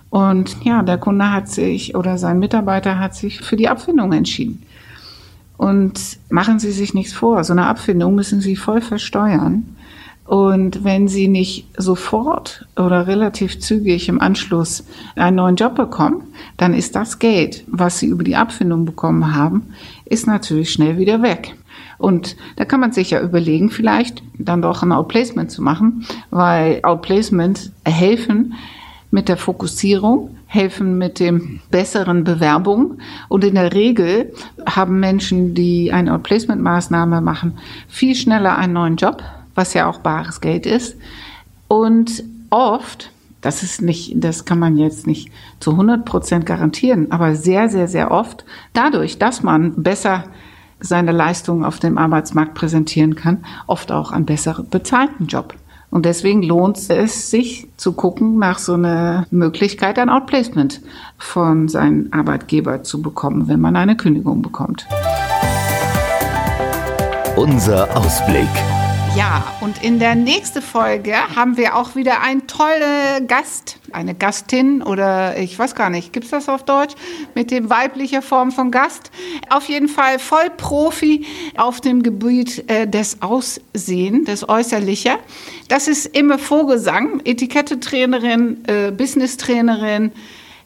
Und 0.10 0.64
ja, 0.64 0.84
der 0.84 1.00
Kunde 1.00 1.32
hat 1.32 1.50
sich 1.50 1.96
oder 1.96 2.20
sein 2.20 2.38
Mitarbeiter 2.38 3.00
hat 3.00 3.16
sich 3.16 3.42
für 3.42 3.56
die 3.56 3.68
Abfindung 3.68 4.14
entschieden. 4.14 4.62
Und 5.64 6.18
machen 6.30 6.60
Sie 6.60 6.74
sich 6.74 6.94
nichts 6.94 7.14
vor, 7.14 7.42
so 7.46 7.54
eine 7.54 7.68
Abfindung 7.68 8.16
müssen 8.16 8.42
Sie 8.42 8.58
voll 8.58 8.82
versteuern. 8.82 9.78
Und 10.26 10.84
wenn 10.84 11.08
Sie 11.08 11.30
nicht 11.30 11.68
sofort 11.78 12.68
oder 12.76 13.08
relativ 13.08 13.62
zügig 13.62 14.10
im 14.10 14.20
Anschluss 14.20 14.84
einen 15.16 15.38
neuen 15.38 15.56
Job 15.56 15.76
bekommen, 15.76 16.24
dann 16.58 16.74
ist 16.74 16.98
das 16.98 17.18
Geld, 17.18 17.64
was 17.68 17.98
Sie 17.98 18.08
über 18.08 18.26
die 18.26 18.36
Abfindung 18.36 18.84
bekommen 18.84 19.34
haben, 19.34 19.74
ist 20.04 20.28
natürlich 20.28 20.70
schnell 20.70 20.98
wieder 20.98 21.22
weg. 21.22 21.56
Und 21.98 22.36
da 22.58 22.66
kann 22.66 22.82
man 22.82 22.92
sich 22.92 23.12
ja 23.12 23.22
überlegen, 23.22 23.70
vielleicht 23.70 24.22
dann 24.38 24.62
doch 24.62 24.84
ein 24.84 24.92
Outplacement 24.92 25.50
zu 25.50 25.62
machen, 25.62 26.06
weil 26.30 26.82
Outplacement 26.84 27.72
helfen 27.86 28.56
mit 29.12 29.30
der 29.30 29.38
Fokussierung, 29.38 30.36
helfen 30.54 31.00
mit 31.00 31.20
dem 31.20 31.62
besseren 31.72 32.24
Bewerbung. 32.24 33.00
Und 33.28 33.44
in 33.44 33.56
der 33.56 33.74
Regel 33.74 34.32
haben 34.68 35.00
Menschen, 35.00 35.56
die 35.56 35.92
eine 35.92 36.14
Outplacement-Maßnahme 36.14 37.22
machen, 37.22 37.58
viel 37.88 38.14
schneller 38.14 38.56
einen 38.56 38.74
neuen 38.74 38.96
Job, 38.96 39.24
was 39.56 39.74
ja 39.74 39.90
auch 39.90 39.98
bares 39.98 40.42
Geld 40.42 40.68
ist. 40.68 40.96
Und 41.68 42.24
oft, 42.52 43.10
das 43.42 43.64
ist 43.64 43.82
nicht, 43.82 44.24
das 44.24 44.46
kann 44.46 44.60
man 44.60 44.78
jetzt 44.78 45.08
nicht 45.08 45.32
zu 45.60 45.72
100 45.72 46.06
Prozent 46.06 46.46
garantieren, 46.46 47.12
aber 47.12 47.34
sehr, 47.34 47.68
sehr, 47.68 47.88
sehr 47.88 48.12
oft, 48.12 48.46
dadurch, 48.74 49.18
dass 49.18 49.42
man 49.42 49.82
besser 49.82 50.26
seine 50.80 51.14
Leistungen 51.14 51.66
auf 51.66 51.80
dem 51.80 51.98
Arbeitsmarkt 51.98 52.54
präsentieren 52.54 53.16
kann, 53.16 53.44
oft 53.66 53.92
auch 53.92 54.12
einen 54.12 54.28
besser 54.28 54.64
bezahlten 54.70 55.26
Job. 55.26 55.56
Und 55.94 56.08
deswegen 56.08 56.42
lohnt 56.42 56.90
es 56.90 57.30
sich 57.30 57.68
zu 57.78 57.94
gucken 57.94 58.40
nach 58.40 58.58
so 58.58 58.74
einer 58.74 59.28
Möglichkeit, 59.30 60.00
ein 60.00 60.10
Outplacement 60.10 60.82
von 61.20 61.68
seinem 61.68 62.08
Arbeitgeber 62.10 62.82
zu 62.82 63.00
bekommen, 63.04 63.48
wenn 63.48 63.62
man 63.62 63.76
eine 63.76 63.96
Kündigung 63.96 64.42
bekommt. 64.42 64.88
Unser 67.36 67.96
Ausblick. 67.96 68.50
Ja, 69.16 69.44
und 69.62 69.84
in 69.84 70.00
der 70.00 70.16
nächsten 70.16 70.64
Folge 70.64 71.14
haben 71.36 71.56
wir 71.56 71.76
auch 71.76 71.96
wieder 71.96 72.22
einen 72.22 72.48
tollen 72.48 73.28
Gast, 73.28 73.78
eine 73.92 74.16
Gastin 74.16 74.82
oder 74.82 75.38
ich 75.38 75.58
weiß 75.58 75.76
gar 75.76 75.92
nicht, 75.92 76.14
gibt 76.14 76.26
es 76.26 76.32
das 76.32 76.50
auf 76.50 76.66
Deutsch 76.66 76.96
mit 77.36 77.52
dem 77.52 77.70
weiblicher 77.70 78.24
Form 78.24 78.52
von 78.52 78.72
Gast? 78.72 79.12
Auf 79.52 79.70
jeden 79.70 79.88
Fall 79.88 80.18
Vollprofi 80.18 81.28
auf 81.56 81.80
dem 81.80 82.02
Gebiet 82.02 82.68
äh, 82.72 82.88
des 82.88 83.22
Aussehen, 83.22 84.26
des 84.26 84.50
Äußerlicher. 84.50 85.20
Das 85.68 85.88
ist 85.88 86.08
Imme 86.18 86.40
Vogelsang, 86.40 87.22
Etikettetrainerin, 87.24 88.64
äh, 88.66 88.92
Business-Trainerin. 88.92 90.12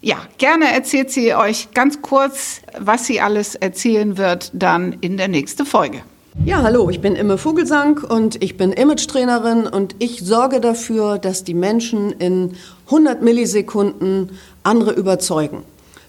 Ja, 0.00 0.16
gerne 0.38 0.72
erzählt 0.72 1.10
sie 1.10 1.34
euch 1.34 1.72
ganz 1.74 2.00
kurz, 2.00 2.62
was 2.78 3.04
sie 3.04 3.20
alles 3.20 3.56
erzählen 3.56 4.16
wird, 4.16 4.52
dann 4.54 4.96
in 5.02 5.18
der 5.18 5.28
nächsten 5.28 5.66
Folge. 5.66 6.02
Ja, 6.44 6.62
hallo, 6.62 6.88
ich 6.88 7.00
bin 7.00 7.16
Imme 7.16 7.36
Vogelsang 7.36 7.98
und 8.04 8.42
ich 8.42 8.56
bin 8.56 8.72
Image-Trainerin 8.72 9.66
und 9.66 9.96
ich 9.98 10.20
sorge 10.24 10.60
dafür, 10.60 11.18
dass 11.18 11.44
die 11.44 11.54
Menschen 11.54 12.12
in 12.12 12.54
100 12.86 13.22
Millisekunden 13.22 14.30
andere 14.62 14.92
überzeugen. 14.92 15.64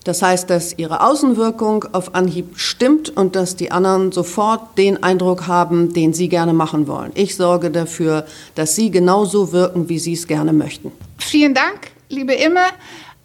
Das 0.06 0.22
heißt, 0.22 0.50
dass 0.50 0.78
ihre 0.78 1.02
Außenwirkung 1.02 1.86
auf 1.92 2.16
Anhieb 2.16 2.58
stimmt 2.58 3.16
und 3.16 3.36
dass 3.36 3.58
die 3.58 3.72
anderen 3.72 4.12
sofort 4.12 4.78
den 4.78 5.04
Eindruck 5.04 5.48
haben, 5.48 5.94
den 5.94 6.14
sie 6.14 6.30
gerne 6.30 6.54
machen 6.54 6.88
wollen. 6.88 7.12
Ich 7.16 7.36
sorge 7.36 7.70
dafür, 7.70 8.26
dass 8.56 8.76
sie 8.76 8.92
genauso 8.92 9.52
wirken, 9.52 9.90
wie 9.90 10.00
sie 10.00 10.14
es 10.14 10.26
gerne 10.26 10.54
möchten. 10.54 10.92
Vielen 11.18 11.54
Dank, 11.54 11.92
liebe 12.08 12.34
Imme. 12.34 12.62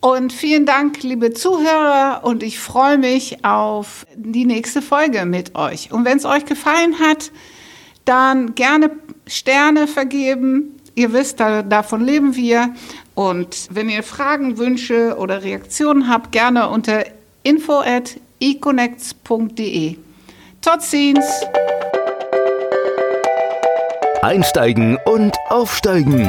Und 0.04 0.34
vielen 0.34 0.66
Dank, 0.66 1.02
liebe 1.02 1.32
Zuhörer, 1.32 2.24
und 2.24 2.42
ich 2.42 2.58
freue 2.58 2.98
mich 2.98 3.42
auf 3.42 4.06
die 4.14 4.44
nächste 4.44 4.82
Folge 4.82 5.24
mit 5.24 5.54
euch. 5.54 5.92
Und 5.92 6.04
wenn 6.04 6.18
es 6.18 6.26
euch 6.26 6.44
gefallen 6.44 6.98
hat, 7.00 7.32
dann 8.04 8.54
gerne 8.54 8.90
Sterne 9.26 9.86
vergeben. 9.86 10.78
Ihr 10.94 11.14
wisst, 11.14 11.40
da, 11.40 11.62
davon 11.62 12.04
leben 12.04 12.36
wir. 12.36 12.74
Und 13.14 13.68
wenn 13.70 13.88
ihr 13.88 14.02
Fragen, 14.02 14.58
Wünsche 14.58 15.16
oder 15.16 15.42
Reaktionen 15.42 16.06
habt, 16.06 16.32
gerne 16.32 16.68
unter 16.68 17.06
info 17.42 17.78
at 17.78 18.20
econnects.de. 18.40 19.96
Tot 20.60 20.82
ziens! 20.82 21.24
Einsteigen 24.20 24.98
und 25.06 25.34
aufsteigen. 25.48 26.28